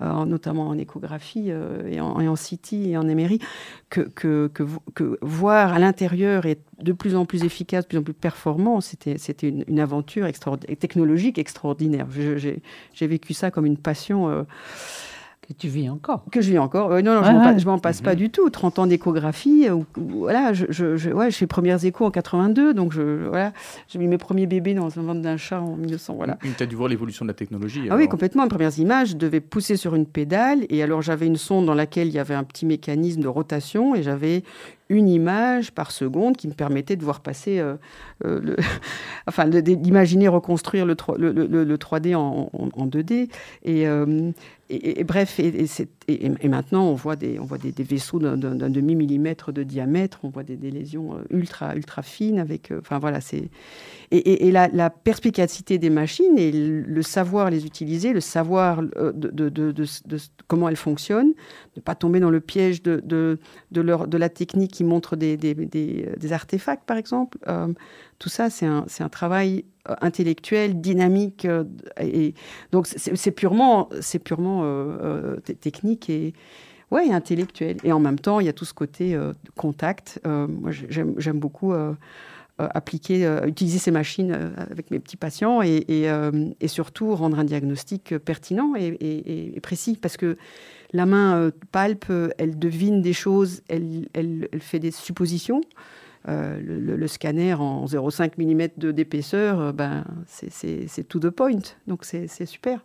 notamment 0.00 0.68
en 0.68 0.78
échographie 0.78 1.50
et 1.50 2.00
en, 2.00 2.20
et, 2.20 2.34
CT 2.34 2.90
et 2.90 2.96
en 2.96 3.08
émérie, 3.08 3.38
que, 3.90 4.00
que, 4.00 4.50
que, 4.94 5.18
voir 5.22 5.72
à 5.72 5.78
l'intérieur 5.78 6.46
et 6.46 6.58
de 6.82 6.92
plus 6.92 7.14
en 7.14 7.24
plus 7.24 7.44
efficace, 7.44 7.84
de 7.84 7.88
plus 7.88 7.98
en 7.98 8.02
plus 8.02 8.14
performant, 8.14 8.80
c'était 8.80 9.16
une, 9.42 9.64
une, 9.68 9.80
aventure 9.80 10.26
technologique 10.78 11.38
extraordinaire. 11.44 12.06
J'ai 12.10 13.06
vécu 13.06 13.34
ça 13.34 13.50
comme 13.50 13.66
une 13.66 13.76
passion. 13.76 14.30
Euh, 14.30 14.42
Que 15.46 15.52
tu 15.52 15.68
vis 15.68 15.90
encore. 15.90 16.24
Que 16.32 16.40
je 16.40 16.50
vis 16.50 16.58
encore. 16.58 16.88
non, 17.02 17.20
non, 17.20 17.58
je 17.58 17.66
m'en 17.66 17.78
passe 17.78 18.00
pas 18.00 18.12
mhm. 18.12 18.18
du 18.18 18.30
tout. 18.30 18.48
30 18.48 18.78
ans 18.78 18.86
d'échographie. 18.86 19.68
Euh, 19.68 19.76
voilà, 19.96 20.54
je, 20.54 20.64
je, 20.70 21.10
ouais, 21.10 21.30
je 21.30 21.36
fais 21.36 21.46
premières 21.46 21.84
échos 21.84 22.06
en 22.06 22.10
82. 22.10 22.72
Donc, 22.72 22.92
je, 22.92 23.28
voilà, 23.28 23.52
j'ai 23.88 23.98
mis 23.98 24.08
mes 24.08 24.16
premiers 24.16 24.46
bébés 24.46 24.72
dans 24.72 24.98
un 24.98 25.02
ventre 25.02 25.20
d'un 25.20 25.36
chat 25.36 25.60
en 25.60 25.76
1900. 25.76 26.14
Voilà. 26.14 26.38
Tu 26.56 26.62
as 26.62 26.66
dû 26.66 26.76
voir 26.76 26.88
l'évolution 26.88 27.26
de 27.26 27.30
la 27.30 27.34
technologie. 27.34 27.88
Ah 27.90 27.96
oui, 27.96 28.08
complètement. 28.08 28.44
Les 28.44 28.48
premières 28.48 28.78
images, 28.78 29.10
je 29.10 29.16
devais 29.16 29.40
pousser 29.40 29.76
sur 29.76 29.94
une 29.94 30.06
pédale. 30.06 30.64
Et 30.70 30.82
alors, 30.82 31.02
j'avais 31.02 31.26
une 31.26 31.36
sonde 31.36 31.66
dans 31.66 31.74
laquelle 31.74 32.08
il 32.08 32.14
y 32.14 32.18
avait 32.18 32.34
un 32.34 32.44
petit 32.44 32.64
mécanisme 32.64 33.20
de 33.20 33.28
rotation. 33.28 33.94
Et 33.94 34.02
j'avais 34.02 34.44
une 34.94 35.08
image 35.08 35.72
par 35.72 35.90
seconde 35.90 36.36
qui 36.36 36.48
me 36.48 36.52
permettait 36.52 36.96
de 36.96 37.04
voir 37.04 37.20
passer, 37.20 37.58
euh, 37.58 37.74
euh, 38.24 38.56
enfin, 39.26 39.46
d'imaginer 39.48 40.28
reconstruire 40.28 40.86
le, 40.86 40.94
le, 41.16 41.76
3D 41.76 42.14
en, 42.14 42.50
2D. 42.86 43.28
Euh, 43.66 44.32
et, 44.70 45.04
bref, 45.04 45.38
et, 45.40 46.48
maintenant 46.48 46.88
on 46.88 46.94
voit 46.94 47.16
des, 47.16 47.38
on 47.38 47.44
voit 47.44 47.58
des, 47.58 47.72
vaisseaux 47.82 48.18
d'un 48.18 48.36
demi 48.36 48.94
millimètre 48.94 49.52
de 49.52 49.62
diamètre, 49.62 50.20
on 50.22 50.28
voit 50.28 50.42
des, 50.42 50.56
lésions 50.56 51.18
ultra 51.30 51.76
ultra 51.76 52.02
fines 52.02 52.38
avec, 52.38 52.72
enfin 52.78 52.98
voilà, 52.98 53.20
c'est 53.20 53.50
et, 54.10 54.50
la, 54.50 54.90
perspicacité 54.90 55.78
des 55.78 55.90
machines 55.90 56.38
et 56.38 56.50
le 56.52 57.02
savoir 57.02 57.50
les 57.50 57.66
utiliser, 57.66 58.12
le 58.12 58.20
savoir 58.20 58.82
de, 58.82 59.48
de, 59.48 59.86
comment 60.46 60.68
elles 60.68 60.76
fonctionnent, 60.76 61.32
ne 61.76 61.80
pas 61.80 61.94
tomber 61.94 62.20
dans 62.20 62.30
le 62.30 62.40
piège 62.40 62.82
de, 62.82 63.02
de, 63.70 64.16
la 64.16 64.28
technique 64.28 64.72
qui 64.72 64.84
montre 64.84 65.16
des, 65.16 65.36
des, 65.36 66.32
artefacts, 66.32 66.84
par 66.84 66.96
exemple. 66.96 67.38
Euh, 67.48 67.68
tout 68.18 68.28
ça, 68.28 68.50
c'est 68.50 68.66
un, 68.66 68.86
un, 69.00 69.08
travail 69.08 69.64
euh, 69.88 69.94
intellectuel, 70.00 70.80
dynamique. 70.80 71.44
Euh, 71.44 71.64
et, 72.00 72.34
donc, 72.72 72.86
c'est 72.86 73.30
purement, 73.30 73.88
purement 74.24 74.64
technique 75.60 76.10
et, 76.10 76.34
ouais, 76.90 77.10
intellectuel. 77.10 77.76
Et 77.84 77.92
en 77.92 78.00
même 78.00 78.18
temps, 78.18 78.40
il 78.40 78.46
y 78.46 78.48
a 78.48 78.52
tout 78.52 78.64
ce 78.64 78.74
côté 78.74 79.18
contact. 79.56 80.20
moi, 80.24 80.70
j'aime 80.70 81.38
beaucoup. 81.38 81.74
appliquer, 82.58 83.28
utiliser 83.46 83.78
ces 83.78 83.90
machines 83.90 84.52
avec 84.70 84.90
mes 84.92 85.00
petits 85.00 85.16
patients 85.16 85.60
et, 85.62 85.84
et, 86.60 86.68
surtout 86.68 87.14
rendre 87.14 87.38
un 87.38 87.44
diagnostic 87.44 88.16
pertinent 88.18 88.74
et, 88.76 89.58
précis 89.60 89.98
parce 90.00 90.16
que 90.16 90.36
la 90.94 91.06
main 91.06 91.36
euh, 91.36 91.50
palpe, 91.72 92.06
euh, 92.08 92.30
elle 92.38 92.58
devine 92.58 93.02
des 93.02 93.12
choses, 93.12 93.62
elle, 93.68 94.48
fait 94.60 94.78
des 94.78 94.92
suppositions. 94.92 95.60
Euh, 96.26 96.58
le, 96.62 97.06
scanner 97.06 97.52
en 97.52 97.84
0,5 97.84 98.32
mm 98.38 98.92
d'épaisseur, 98.92 99.74
ben, 99.74 100.04
c'est 100.26 101.06
tout 101.06 101.18
de 101.20 101.28
point, 101.28 101.60
donc 101.86 102.04
c'est 102.04 102.46
super. 102.46 102.84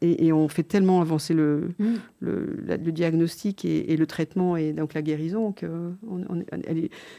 et, 0.00 0.32
on 0.32 0.48
fait 0.48 0.62
tellement 0.62 1.02
avancer 1.02 1.34
le, 1.34 1.70
mm. 1.78 1.94
le, 2.20 2.92
diagnostic 2.92 3.64
et, 3.66 3.94
le 3.94 4.06
traitement 4.06 4.56
et 4.56 4.72
donc 4.72 4.94
la 4.94 5.02
guérison 5.02 5.52
que 5.52 5.66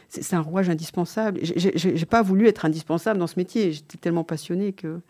c'est 0.10 0.36
un 0.36 0.42
rouage 0.42 0.70
indispensable. 0.70 1.40
J'ai 1.44 2.06
pas 2.06 2.24
voulu 2.24 2.48
être 2.48 2.66
indispensable 2.66 3.20
dans 3.20 3.28
ce 3.28 3.38
métier, 3.38 3.74
j'étais 3.74 3.98
tellement 3.98 4.24
passionnée 4.24 4.74
que, 4.74 5.02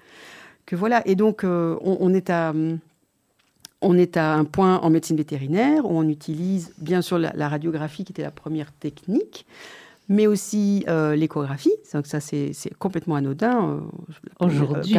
que 0.65 0.76
voilà. 0.76 1.08
Et 1.08 1.15
donc 1.15 1.43
on, 1.45 2.13
est 2.13 2.30
à 2.30 2.54
on 3.82 3.97
est 3.97 4.15
à 4.17 4.34
un 4.34 4.45
point 4.45 4.78
en 4.80 4.89
médecine 4.89 5.17
vétérinaire 5.17 5.86
où 5.86 5.97
on 5.97 6.08
utilise 6.08 6.74
bien 6.78 7.02
sûr 7.02 7.17
la, 7.17 7.50
radiographie 7.50 8.04
qui 8.04 8.12
était 8.12 8.21
la 8.21 8.32
première 8.32 8.71
technique, 8.71 9.45
mais 10.10 10.28
aussi 10.28 10.84
euh, 10.88 11.16
l'échographie. 11.16 11.74
Donc 11.94 12.08
ça, 12.08 12.20
c'est 12.20 12.54
complètement 12.80 13.16
anodin. 13.16 13.80
Euh, 14.42 14.46
Aujourd'hui, 14.46 14.96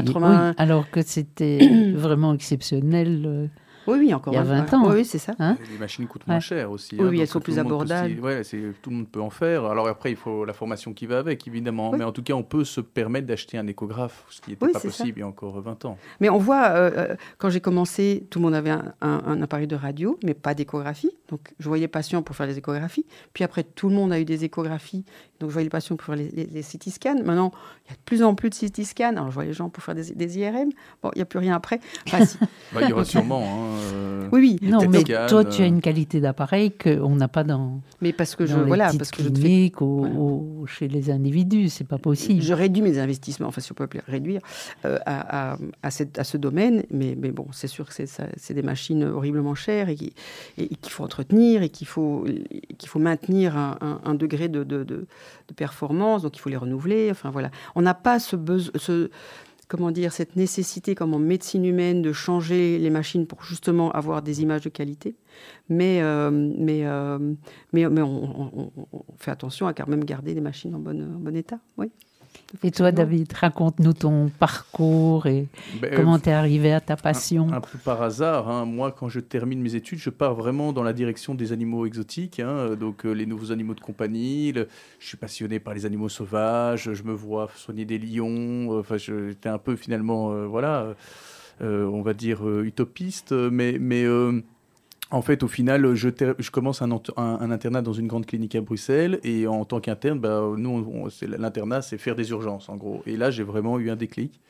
alors 0.56 0.90
que 0.90 1.02
c'était 1.02 1.92
vraiment 1.94 2.34
exceptionnel 2.34 3.50
oui, 3.86 3.98
oui, 3.98 4.14
encore 4.14 4.32
il 4.32 4.36
y 4.36 4.38
a 4.38 4.42
20 4.42 4.74
ans. 4.74 4.90
Oui, 4.90 5.04
c'est 5.04 5.18
ça. 5.18 5.32
Hein 5.38 5.56
les 5.70 5.78
machines 5.78 6.06
coûtent 6.06 6.26
moins 6.26 6.40
cher 6.40 6.70
aussi. 6.70 6.96
Oui, 6.98 7.18
hein, 7.18 7.20
elles 7.22 7.26
sont 7.26 7.40
plus 7.40 7.58
abordables. 7.58 8.20
Ouais, 8.20 8.42
tout 8.82 8.90
le 8.90 8.96
monde 8.96 9.08
peut 9.08 9.20
en 9.20 9.30
faire. 9.30 9.64
Alors 9.64 9.88
après, 9.88 10.10
il 10.10 10.16
faut 10.16 10.44
la 10.44 10.52
formation 10.52 10.92
qui 10.92 11.06
va 11.06 11.18
avec, 11.18 11.46
évidemment. 11.46 11.92
Mais 11.92 12.04
en 12.04 12.12
tout 12.12 12.22
cas, 12.22 12.34
on 12.34 12.42
peut 12.42 12.64
se 12.64 12.80
permettre 12.80 13.26
d'acheter 13.26 13.58
un 13.58 13.66
échographe, 13.66 14.24
ce 14.28 14.40
qui 14.40 14.50
n'était 14.50 14.72
pas 14.72 14.80
possible 14.80 15.18
il 15.18 15.20
y 15.20 15.22
a 15.22 15.26
encore 15.26 15.60
20 15.60 15.84
ans. 15.84 15.98
Mais 16.20 16.28
on 16.28 16.38
voit, 16.38 16.70
euh, 16.70 16.90
euh, 16.96 17.16
quand 17.38 17.50
j'ai 17.50 17.60
commencé, 17.60 18.26
tout 18.30 18.38
le 18.38 18.44
monde 18.44 18.54
avait 18.54 18.70
un, 18.70 18.92
un, 19.00 19.42
appareil 19.42 19.66
de 19.66 19.76
radio, 19.76 20.18
mais 20.24 20.34
pas 20.34 20.54
d'échographie. 20.54 21.10
Donc 21.28 21.52
je 21.58 21.68
voyais 21.68 21.88
patients 21.88 22.22
pour 22.22 22.36
faire 22.36 22.46
les 22.46 22.58
échographies. 22.58 23.06
Puis 23.32 23.44
après, 23.44 23.64
tout 23.64 23.88
le 23.88 23.94
monde 23.94 24.12
a 24.12 24.20
eu 24.20 24.24
des 24.24 24.44
échographies. 24.44 25.04
Donc 25.40 25.50
je 25.50 25.54
voyais 25.54 25.66
les 25.66 25.70
patients 25.70 25.96
pour 25.96 26.06
faire 26.06 26.16
les, 26.16 26.28
les, 26.30 26.62
CT 26.62 26.90
scans. 26.90 27.22
Maintenant, 27.24 27.52
il 27.86 27.90
y 27.90 27.92
a 27.92 27.96
de 27.96 28.02
plus 28.04 28.22
en 28.22 28.34
plus 28.34 28.50
de 28.50 28.54
CT 28.54 28.84
scans. 28.84 29.10
Alors 29.10 29.30
je 29.30 29.34
vois 29.34 29.44
les 29.44 29.52
gens 29.52 29.68
pour 29.68 29.82
faire 29.82 29.94
des, 29.94 30.12
des 30.12 30.38
IRM. 30.38 30.70
Bon, 31.02 31.10
il 31.14 31.18
n'y 31.18 31.22
a 31.22 31.26
plus 31.26 31.38
rien 31.38 31.54
après. 31.56 31.80
Enfin, 32.06 32.24
bah, 32.72 32.80
il 32.82 32.90
y 32.90 32.92
aura 32.92 33.04
sûrement. 33.04 33.42
Hein. 33.42 33.71
Euh, 33.72 34.28
oui, 34.32 34.58
oui. 34.60 34.68
Non, 34.68 34.88
mais 34.88 35.02
toi, 35.28 35.44
tu 35.44 35.62
as 35.62 35.66
une 35.66 35.80
qualité 35.80 36.20
d'appareil 36.20 36.70
qu'on 36.70 37.16
n'a 37.16 37.28
pas 37.28 37.44
dans. 37.44 37.80
Mais 38.00 38.12
parce 38.12 38.34
que 38.36 38.46
je 38.46 38.56
voilà, 38.56 38.90
parce 38.96 39.10
que 39.10 39.22
je 39.22 39.28
fais... 39.28 39.72
ou, 39.80 40.66
chez 40.66 40.88
les 40.88 41.10
individus, 41.10 41.68
c'est 41.68 41.86
pas 41.86 41.98
possible. 41.98 42.42
Je 42.42 42.54
réduis 42.54 42.82
mes 42.82 42.98
investissements, 42.98 43.48
enfin 43.48 43.60
si 43.60 43.72
on 43.72 43.74
peut 43.74 43.84
appeler 43.84 44.02
réduire, 44.06 44.40
euh, 44.84 44.98
à, 45.06 45.56
à, 45.82 45.90
cette, 45.90 46.18
à, 46.18 46.24
ce 46.24 46.36
domaine, 46.36 46.84
mais, 46.90 47.16
mais 47.18 47.30
bon, 47.30 47.46
c'est 47.52 47.68
sûr 47.68 47.88
que 47.88 47.92
c'est 47.94 48.54
des 48.54 48.62
machines 48.62 49.04
horriblement 49.04 49.54
chères 49.54 49.88
et 49.88 49.96
qu'il 49.96 50.90
faut 50.90 51.04
entretenir 51.04 51.62
et 51.62 51.68
qu'il 51.68 51.86
faut 51.86 52.24
qu'il 52.78 52.88
faut 52.88 52.98
maintenir 52.98 53.56
un, 53.56 54.14
degré 54.14 54.48
de, 54.48 54.64
de, 54.64 54.84
de, 54.84 55.06
performance, 55.56 56.22
donc 56.22 56.36
il 56.36 56.40
faut 56.40 56.48
les 56.48 56.56
renouveler. 56.56 57.10
Enfin 57.10 57.30
voilà, 57.30 57.50
on 57.74 57.82
n'a 57.82 57.94
pas 57.94 58.18
ce 58.18 58.36
besoin. 58.36 58.72
Ce, 58.76 59.10
comment 59.72 59.90
dire, 59.90 60.12
cette 60.12 60.36
nécessité, 60.36 60.94
comme 60.94 61.14
en 61.14 61.18
médecine 61.18 61.64
humaine, 61.64 62.02
de 62.02 62.12
changer 62.12 62.78
les 62.78 62.90
machines 62.90 63.26
pour 63.26 63.42
justement 63.42 63.90
avoir 63.92 64.20
des 64.20 64.42
images 64.42 64.60
de 64.60 64.68
qualité. 64.68 65.16
Mais, 65.70 66.02
euh, 66.02 66.30
mais, 66.30 66.84
euh, 66.84 67.18
mais, 67.72 67.88
mais 67.88 68.02
on, 68.02 68.70
fait 69.16 69.30
attention 69.30 69.66
à 69.66 69.72
quand 69.72 69.88
même 69.88 70.04
garder 70.04 70.34
les 70.34 70.42
machines 70.42 70.74
en 70.74 70.78
bon, 70.78 71.02
en 71.02 71.18
bon 71.18 71.34
état. 71.34 71.58
Oui. 71.78 71.90
Et 72.62 72.70
toi, 72.70 72.92
David, 72.92 73.32
raconte-nous 73.32 73.94
ton 73.94 74.28
parcours 74.28 75.26
et 75.26 75.48
ben, 75.80 75.94
comment 75.96 76.18
tu 76.18 76.28
es 76.28 76.32
arrivé 76.32 76.72
à 76.72 76.80
ta 76.80 76.96
passion. 76.96 77.50
Un, 77.50 77.60
peu 77.60 77.78
par 77.78 78.02
hasard. 78.02 78.48
Hein. 78.50 78.66
Moi, 78.66 78.92
quand 78.92 79.08
je 79.08 79.20
termine 79.20 79.62
mes 79.62 79.74
études, 79.74 79.98
je 79.98 80.10
pars 80.10 80.34
vraiment 80.34 80.72
dans 80.72 80.82
la 80.82 80.92
direction 80.92 81.34
des 81.34 81.52
animaux 81.52 81.86
exotiques, 81.86 82.40
hein. 82.40 82.76
donc 82.76 83.06
euh, 83.06 83.12
les 83.12 83.24
nouveaux 83.24 83.52
animaux 83.52 83.74
de 83.74 83.80
compagnie. 83.80 84.52
je 84.52 85.06
suis 85.06 85.16
passionné 85.16 85.60
par 85.60 85.72
les 85.72 85.86
animaux 85.86 86.10
sauvages. 86.10 86.92
Je 86.92 87.02
me 87.04 87.12
vois 87.12 87.48
soigner 87.56 87.86
des 87.86 87.98
lions. 87.98 88.78
Enfin, 88.78 88.98
j'étais 88.98 89.48
un 89.48 89.58
peu 89.58 89.74
finalement, 89.74 90.32
euh, 90.32 90.46
voilà, 90.46 90.94
euh, 91.62 91.86
on 91.86 92.02
va 92.02 92.12
dire 92.12 92.46
utopiste, 92.60 93.32
mais 93.32 93.78
mais 93.80 94.04
en 95.12 95.22
fait, 95.22 95.42
au 95.42 95.48
final, 95.48 95.94
je, 95.94 96.08
je 96.38 96.50
commence 96.50 96.80
un, 96.80 96.90
un, 96.90 97.50
internat 97.50 97.82
dans 97.82 97.92
une 97.92 98.06
grande 98.06 98.24
clinique 98.24 98.54
à 98.54 98.62
Bruxelles 98.62 99.20
et 99.22 99.46
en 99.46 99.64
tant 99.64 99.78
qu'interne, 99.78 100.18
bah, 100.18 100.42
nous, 100.56 101.08
l'internat, 101.38 101.82
c'est 101.82 101.98
faire 101.98 102.16
des 102.16 102.30
urgences, 102.30 102.68
en 102.70 102.76
gros. 102.76 103.02
Et 103.06 103.16
là, 103.16 103.30
j'ai 103.30 103.42
vraiment 103.42 103.78
eu 103.78 103.90
un 103.90 103.96
déclic. 103.96 104.40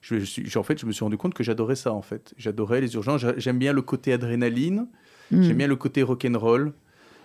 Je, 0.00 0.18
je, 0.18 0.58
en 0.58 0.62
fait, 0.62 0.80
je 0.80 0.86
me 0.86 0.92
suis 0.92 1.04
rendu 1.04 1.16
compte 1.16 1.34
que 1.34 1.44
j'adorais 1.44 1.76
ça, 1.76 1.92
en 1.92 2.02
fait. 2.02 2.34
J'adorais 2.36 2.80
les 2.80 2.94
urgences. 2.94 3.24
J'aime 3.36 3.58
bien 3.58 3.72
le 3.72 3.82
côté 3.82 4.12
adrénaline. 4.12 4.88
Hmm. 5.30 5.42
J'aime 5.42 5.56
bien 5.56 5.66
le 5.68 5.76
côté 5.76 6.02
rock'n'roll 6.02 6.72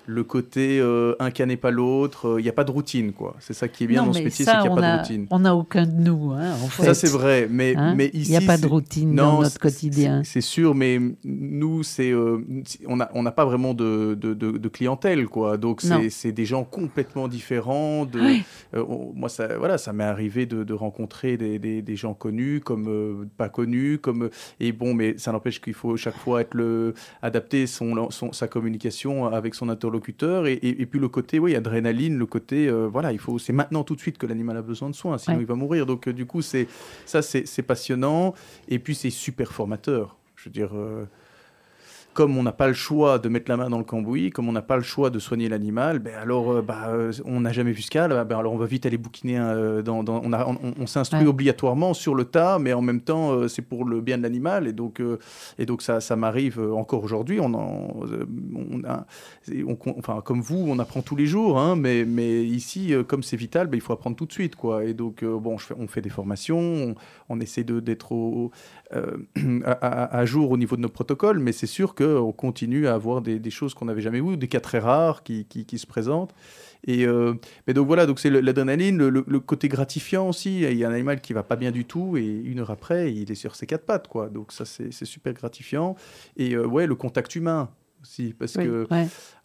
le 0.05 0.23
côté 0.23 0.79
euh, 0.79 1.15
un 1.19 1.31
cas 1.31 1.45
n'est 1.45 1.57
pas 1.57 1.71
l'autre, 1.71 2.25
il 2.25 2.39
euh, 2.39 2.41
n'y 2.41 2.49
a 2.49 2.53
pas 2.53 2.63
de 2.63 2.71
routine, 2.71 3.13
quoi. 3.13 3.35
C'est 3.39 3.53
ça 3.53 3.67
qui 3.67 3.85
est 3.85 3.87
bien 3.87 4.03
dans 4.03 4.13
ce 4.13 4.19
métier, 4.19 4.45
c'est 4.45 4.51
qu'il 4.51 4.61
n'y 4.61 4.67
a 4.67 4.75
pas 4.75 4.95
de 4.95 4.99
routine. 4.99 5.27
On 5.31 5.39
n'a 5.39 5.55
aucun 5.55 5.85
de 5.85 5.93
nous, 5.93 6.31
hein, 6.31 6.51
en 6.61 6.67
fait. 6.67 6.83
Ça, 6.83 6.93
c'est 6.93 7.09
vrai, 7.09 7.47
mais, 7.49 7.75
hein 7.75 7.93
mais 7.95 8.07
ici... 8.13 8.31
Il 8.33 8.37
n'y 8.37 8.43
a 8.43 8.47
pas 8.47 8.57
de 8.57 8.67
routine 8.67 9.15
dans 9.15 9.41
notre 9.41 9.59
quotidien. 9.59 10.21
C'est 10.23 10.41
sûr, 10.41 10.75
mais 10.75 10.99
nous, 11.23 11.83
c'est 11.83 12.11
euh, 12.11 12.39
on 12.85 12.97
n'a 12.97 13.09
on 13.13 13.23
pas 13.31 13.45
vraiment 13.45 13.73
de, 13.73 14.15
de, 14.19 14.33
de, 14.33 14.67
clientèle, 14.67 15.27
quoi. 15.27 15.57
Donc, 15.57 15.81
c'est 16.09 16.31
des 16.31 16.45
gens 16.45 16.63
complètement 16.63 17.27
différents. 17.27 18.05
De, 18.05 18.19
moi, 19.15 19.29
ça, 19.29 19.57
voilà, 19.57 19.77
ça 19.77 19.93
m'est 19.93 20.03
arrivé 20.03 20.45
de, 20.45 20.73
rencontrer 20.73 21.37
des, 21.37 21.59
des, 21.59 21.81
des, 21.81 21.95
gens 21.95 22.13
connus 22.13 22.59
comme 22.59 23.27
pas 23.37 23.47
connus, 23.47 23.99
comme... 23.99 24.29
Et 24.59 24.71
bon, 24.71 24.93
mais 24.93 25.17
ça 25.17 25.31
n'empêche 25.31 25.61
qu'il 25.61 25.73
faut 25.73 25.95
chaque 25.97 26.17
fois 26.17 26.41
être 26.41 26.55
le, 26.55 26.93
adapter 27.21 27.67
son, 27.67 28.09
son, 28.09 28.33
sa 28.33 28.47
communication 28.47 29.27
avec 29.27 29.55
son 29.55 29.69
interlocuteur 29.69 29.92
et, 29.97 30.85
puis 30.85 30.99
le 30.99 31.07
côté 31.07 31.39
oui 31.39 31.55
adrénaline 31.55 32.17
le 32.17 32.25
côté 32.25 32.67
euh, 32.67 32.87
voilà 32.87 33.11
il 33.11 33.19
faut 33.19 33.39
c'est 33.39 33.53
maintenant 33.53 33.83
tout 33.83 33.95
de 33.95 33.99
suite 33.99 34.17
que 34.17 34.25
l'animal 34.25 34.57
a 34.57 34.61
besoin 34.61 34.89
de 34.89 34.95
soins 34.95 35.17
sinon 35.17 35.39
il 35.39 35.45
va 35.45 35.55
mourir. 35.55 35.85
Donc 35.85 36.07
euh, 36.07 36.13
du 36.13 36.25
coup 36.25 36.41
c'est 36.41 36.67
ça 37.05 37.21
c'est 37.21 37.61
passionnant. 37.63 38.33
Et 38.67 38.79
puis 38.79 38.95
c'est 38.95 39.09
super 39.09 39.51
formateur. 39.51 40.17
Je 40.35 40.45
veux 40.45 40.53
dire 40.53 40.71
euh, 40.75 41.05
comme 42.13 42.37
on 42.37 42.43
n'a 42.43 42.51
pas 42.51 42.67
le 42.67 42.73
choix 42.73 43.19
de 43.19 43.27
mettre 43.29 43.49
la 43.49 43.57
main 43.57 43.69
dans 43.69 43.77
le 43.77 43.83
cambouis, 43.83 44.29
comme 44.29 44.47
on 44.47 44.51
n'a 44.51 44.61
pas 44.61 44.77
le 44.77 44.83
choix 44.83 45.09
de 45.09 45.19
soigner 45.19 45.49
l'animal, 45.49 45.99
ben 45.99 46.15
alors 46.15 46.51
euh, 46.51 46.61
bah, 46.61 46.89
euh, 46.89 47.11
on 47.25 47.41
n'a 47.41 47.51
jamais 47.51 47.71
vu 47.71 47.81
ce 47.81 47.89
cas, 47.89 48.07
ben 48.07 48.37
alors 48.37 48.53
on 48.53 48.57
va 48.57 48.65
vite 48.65 48.85
aller 48.85 48.97
bouquiner. 48.97 49.39
Euh, 49.39 49.81
dans, 49.81 50.05
on, 50.07 50.31
on, 50.79 50.87
s'instruit 50.87 51.25
obligatoirement 51.25 51.93
sur 51.93 52.15
le 52.15 52.25
tas, 52.25 52.59
mais 52.59 52.73
en 52.73 52.81
même 52.81 53.01
temps 53.01 53.47
c'est 53.47 53.61
pour 53.61 53.85
le 53.85 54.01
bien 54.01 54.17
de 54.17 54.23
l'animal 54.23 54.67
et 54.67 54.73
donc 54.73 55.01
et 55.57 55.65
donc 55.65 55.81
ça, 55.81 56.01
ça 56.01 56.15
m'arrive 56.15 56.59
encore 56.59 57.03
aujourd'hui. 57.03 57.39
On, 57.39 57.53
on, 57.53 58.81
enfin 59.97 60.21
comme 60.23 60.41
vous, 60.41 60.65
on 60.67 60.79
apprend 60.79 61.01
tous 61.01 61.15
les 61.15 61.25
jours, 61.25 61.59
hein, 61.59 61.75
mais 61.75 62.05
mais 62.05 62.43
ici 62.43 62.93
comme 63.07 63.23
c'est 63.23 63.37
vital, 63.37 63.67
ben, 63.67 63.77
il 63.77 63.81
faut 63.81 63.93
apprendre 63.93 64.15
tout 64.15 64.25
de 64.25 64.33
suite 64.33 64.55
quoi. 64.55 64.85
Et 64.85 64.93
donc 64.93 65.23
bon, 65.23 65.57
je 65.57 65.65
fais, 65.65 65.75
on 65.77 65.87
fait 65.87 66.01
des 66.01 66.09
formations, 66.09 66.95
on, 67.29 67.39
essaie 67.39 67.63
d'être 67.63 68.51
à, 69.65 70.17
à, 70.17 70.25
jour 70.25 70.51
au 70.51 70.57
niveau 70.57 70.75
de 70.75 70.81
nos 70.81 70.89
protocoles, 70.89 71.39
mais 71.39 71.51
c'est 71.51 71.67
sûr 71.67 71.95
que 71.95 72.02
qu'on 72.03 72.31
continue 72.31 72.87
à 72.87 72.93
avoir 72.93 73.21
des, 73.21 73.49
choses 73.49 73.73
qu'on 73.73 73.85
n'avait 73.85 74.01
jamais 74.01 74.21
vues, 74.21 74.37
des 74.37 74.47
cas 74.47 74.59
très 74.59 74.79
rares 74.79 75.23
qui, 75.23 75.45
qui, 75.45 75.77
se 75.77 75.87
présentent. 75.87 76.33
Et 76.85 77.05
euh, 77.05 77.35
mais 77.65 77.73
donc 77.73 77.87
voilà, 77.87 78.05
donc 78.05 78.19
c'est 78.19 78.29
l'adrénaline, 78.29 78.97
le, 78.97 79.23
le, 79.25 79.39
côté 79.39 79.69
gratifiant 79.69 80.27
aussi. 80.27 80.61
Il 80.61 80.77
y 80.77 80.83
a 80.83 80.89
un 80.89 80.93
animal 80.93 81.21
qui 81.21 81.33
va 81.33 81.43
pas 81.43 81.55
bien 81.55 81.71
du 81.71 81.85
tout 81.85 82.17
et 82.17 82.25
une 82.25 82.59
heure 82.59 82.71
après, 82.71 83.13
il 83.13 83.31
est 83.31 83.35
sur 83.35 83.55
ses 83.55 83.65
quatre 83.65 83.85
pattes, 83.85 84.07
quoi. 84.07 84.29
Donc 84.29 84.51
ça, 84.51 84.65
c'est 84.65 85.05
super 85.05 85.33
gratifiant. 85.33 85.95
Et 86.35 86.55
euh, 86.55 86.65
ouais, 86.65 86.87
le 86.87 86.95
contact 86.95 87.35
humain 87.35 87.69
aussi, 88.01 88.33
parce 88.37 88.53
que 88.53 88.85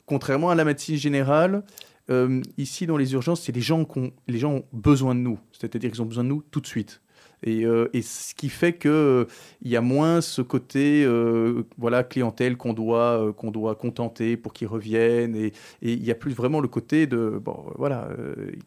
contrairement 0.06 0.50
à 0.50 0.54
la 0.54 0.64
médecine 0.64 0.96
générale, 0.96 1.62
euh, 2.10 2.40
ici 2.56 2.86
dans 2.86 2.96
les 2.96 3.12
urgences, 3.12 3.42
c'est 3.42 3.52
les 3.52 3.60
gens 3.60 3.84
qui 3.84 4.12
les 4.26 4.38
gens 4.38 4.54
ont 4.54 4.64
besoin 4.72 5.14
de 5.14 5.20
nous, 5.20 5.38
c'est-à-dire 5.52 5.90
qu'ils 5.90 6.02
ont 6.02 6.06
besoin 6.06 6.24
de 6.24 6.30
nous 6.30 6.42
tout 6.50 6.60
de 6.60 6.66
suite. 6.66 7.00
Et, 7.42 7.64
euh, 7.64 7.88
et, 7.92 8.02
ce 8.02 8.34
qui 8.34 8.48
fait 8.48 8.76
qu'il 8.78 8.90
euh, 8.90 9.24
y 9.62 9.76
a 9.76 9.80
moins 9.80 10.20
ce 10.20 10.42
côté 10.42 11.04
euh, 11.04 11.62
voilà, 11.78 12.02
clientèle 12.02 12.56
qu'on 12.56 12.72
doit, 12.72 13.32
qu'on 13.36 13.50
doit 13.50 13.74
contenter 13.74 14.36
pour 14.36 14.52
qu'ils 14.52 14.68
reviennent. 14.68 15.36
Et 15.36 15.52
il 15.82 16.02
n'y 16.02 16.10
a 16.10 16.14
plus 16.14 16.32
vraiment 16.32 16.60
le 16.60 16.68
côté 16.68 17.06
de, 17.06 17.40
bon, 17.42 17.64
voilà, 17.76 18.08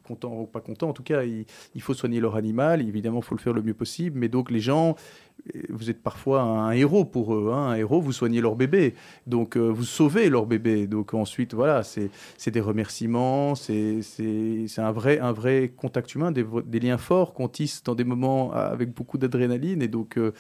content 0.04 0.34
ou 0.42 0.46
pas 0.46 0.62
content, 0.62 0.90
en 0.90 0.94
tout 0.94 1.04
cas, 1.04 1.24
il, 1.24 1.46
il 1.76 1.82
faut 1.82 1.94
soigner 1.94 2.20
leur 2.20 2.36
animal. 2.36 2.82
Évidemment, 2.82 3.20
il 3.20 3.26
faut 3.26 3.36
le 3.36 3.42
faire 3.42 3.54
le 3.54 3.62
mieux 3.62 3.74
possible. 3.74 4.20
Mais 4.20 4.30
donc, 4.30 4.52
les 4.52 4.62
gens, 4.62 4.96
vous 5.70 5.90
êtes 5.90 6.02
parfois 6.02 6.42
un 6.42 6.72
héros 6.72 7.06
pour 7.06 7.34
eux. 7.34 7.52
Hein. 7.54 7.70
Un 7.70 7.76
héros, 7.76 8.02
vous 8.02 8.12
soignez 8.12 8.42
leur 8.42 8.56
bébé. 8.56 8.96
Donc, 9.28 9.58
euh, 9.58 9.70
vous 9.70 9.84
sauvez 9.84 10.30
leur 10.30 10.46
bébé. 10.46 10.88
Donc, 10.88 11.14
ensuite, 11.14 11.54
voilà, 11.54 11.84
c'est 11.84 12.52
des 12.52 12.62
remerciements. 12.62 13.56
C'est 13.56 14.02
un 14.78 14.92
vrai, 14.92 15.20
un 15.20 15.32
vrai 15.32 15.72
contact 15.76 16.14
humain, 16.16 16.32
des, 16.32 16.46
des, 16.66 16.80
liens 16.80 16.98
forts 16.98 17.34
qu'on 17.34 17.48
tisse 17.48 17.84
dans 17.84 17.96
des 17.96 18.04
moments 18.04 18.52
avec 18.54 18.94
beaucoup 18.94 19.18
d'adrénaline. 19.18 19.82
Et 19.82 19.88
donc, 19.88 20.18
euh, 20.18 20.34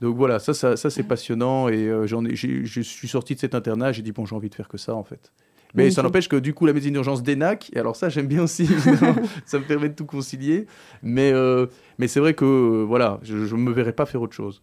donc, 0.00 0.16
voilà, 0.16 0.38
ça, 0.38 0.54
ça, 0.54 0.76
ça 0.76 0.90
c'est 0.90 1.04
passionnant. 1.04 1.68
Et 1.68 1.88
euh, 1.88 2.06
j'en 2.06 2.24
ai, 2.24 2.36
je 2.36 2.80
suis 2.80 3.08
sorti 3.08 3.34
de 3.34 3.40
cet 3.40 3.54
internat. 3.54 3.92
J'ai 3.92 4.02
dit, 4.02 4.12
bon, 4.12 4.26
j'ai 4.26 4.36
envie 4.36 4.50
de 4.50 4.54
faire 4.54 4.68
que 4.68 4.78
ça, 4.78 4.94
en 4.94 5.04
fait. 5.04 5.32
Mais 5.74 5.90
ça 5.90 6.02
n'empêche 6.02 6.28
que 6.28 6.36
du 6.36 6.54
coup, 6.54 6.66
la 6.66 6.72
médecine 6.72 6.92
d'urgence 6.92 7.22
d'ENAC, 7.22 7.70
et 7.74 7.78
alors 7.78 7.96
ça, 7.96 8.08
j'aime 8.08 8.26
bien 8.26 8.42
aussi, 8.42 8.66
ça 9.46 9.58
me 9.58 9.64
permet 9.64 9.88
de 9.88 9.94
tout 9.94 10.06
concilier. 10.06 10.66
Mais, 11.02 11.32
euh, 11.32 11.66
mais 11.98 12.08
c'est 12.08 12.20
vrai 12.20 12.34
que, 12.34 12.44
euh, 12.44 12.84
voilà, 12.84 13.20
je 13.22 13.36
ne 13.36 13.60
me 13.60 13.72
verrais 13.72 13.92
pas 13.92 14.06
faire 14.06 14.22
autre 14.22 14.34
chose. 14.34 14.62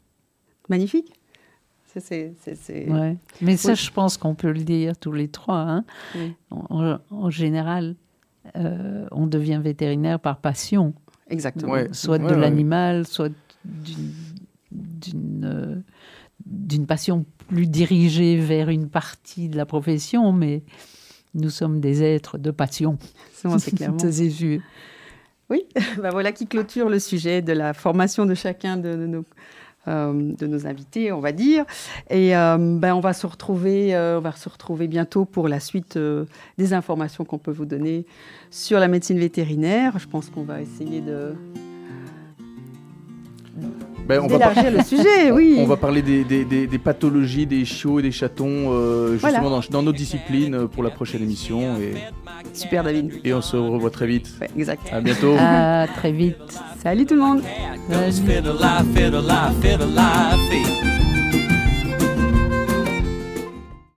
Magnifique. 0.70 1.14
C'est, 2.00 2.34
ouais. 2.90 3.18
Mais 3.42 3.56
ça, 3.56 3.76
je 3.76 3.92
pense 3.92 4.18
qu'on 4.18 4.34
peut 4.34 4.52
le 4.52 4.64
dire 4.64 4.98
tous 4.98 5.12
les 5.12 5.28
trois. 5.28 5.60
Hein. 5.60 5.86
En, 6.50 7.30
général, 7.30 7.96
euh, 8.56 9.06
on 9.12 9.28
devient 9.28 9.62
vétérinaire 9.64 10.20
par 10.20 10.38
passion. 10.38 10.96
Exactement. 11.30 11.76
Soit 11.92 12.18
de 12.18 12.34
l'animal, 12.34 13.06
soit 13.06 13.32
d'une 13.64 15.84
d'une 16.46 16.86
passion 16.86 17.26
plus 17.48 17.68
dirigée 17.68 18.38
vers 18.38 18.70
une 18.70 18.90
partie 18.90 19.50
de 19.50 19.58
la 19.58 19.66
profession, 19.66 20.34
mais 20.34 20.64
nous 21.34 21.50
sommes 21.50 21.80
des 21.80 22.04
êtres 22.04 22.38
de 22.38 22.52
passion. 22.52 22.98
C'est 23.60 23.76
clairement. 23.76 23.98
oui, 25.50 25.66
ben 26.02 26.10
voilà 26.12 26.32
qui 26.32 26.48
clôture 26.48 26.90
le 26.90 27.00
sujet 27.00 27.42
de 27.42 27.54
la 27.54 27.74
formation 27.74 28.26
de 28.26 28.34
chacun 28.34 28.78
de, 28.78 28.96
nos, 28.96 29.26
euh, 29.88 30.14
de 30.14 30.48
nos 30.48 30.66
invités, 30.66 31.12
on 31.12 31.20
va 31.20 31.32
dire. 31.32 31.66
Et 32.10 32.36
euh, 32.36 32.58
ben 32.58 32.94
on, 32.94 33.02
va 33.02 33.14
se 33.14 33.28
retrouver, 33.28 33.96
euh, 33.96 34.20
on 34.20 34.22
va 34.22 34.32
se 34.32 34.48
retrouver 34.48 34.88
bientôt 34.88 35.26
pour 35.26 35.48
la 35.48 35.60
suite 35.60 36.00
des 36.58 36.74
informations 36.74 37.26
qu'on 37.26 37.40
peut 37.40 37.52
vous 37.52 37.66
donner 37.66 38.06
sur 38.50 38.80
la 38.80 38.88
médecine 38.88 39.20
vétérinaire. 39.20 40.00
Je 40.00 40.08
pense 40.08 40.30
qu'on 40.30 40.44
va 40.44 40.62
essayer 40.62 41.02
de 41.02 41.36
ben, 44.08 44.22
on 44.22 44.28
va 44.28 44.70
le 44.70 44.84
sujet, 44.84 45.32
oui. 45.34 45.58
On 45.60 45.66
va 45.66 45.78
parler 45.78 46.02
des, 46.02 46.80
pathologies 46.84 47.46
des 47.46 47.66
chiots 47.66 48.00
et 48.00 48.04
des 48.04 48.12
chatons 48.12 48.72
euh, 48.72 49.18
justement 49.18 49.62
dans, 49.70 49.84
nos 49.84 49.92
disciplines 49.92 50.56
euh, 50.56 50.68
pour 50.68 50.84
la 50.84 50.90
prochaine 50.90 51.22
émission. 51.22 51.78
Et... 51.78 51.94
Super 52.54 52.84
David. 52.84 53.22
Et 53.24 53.34
on 53.34 53.42
se 53.42 53.58
revoit 53.58 53.90
très 53.90 54.08
vite. 54.08 54.30
exact. 54.58 54.82
À 54.92 55.02
bientôt. 55.02 55.36
À 55.40 55.88
très 55.96 56.12
vite. 56.12 56.36
Salut 56.82 57.06
tout 57.06 57.16
le 57.16 57.22
monde. 57.22 57.42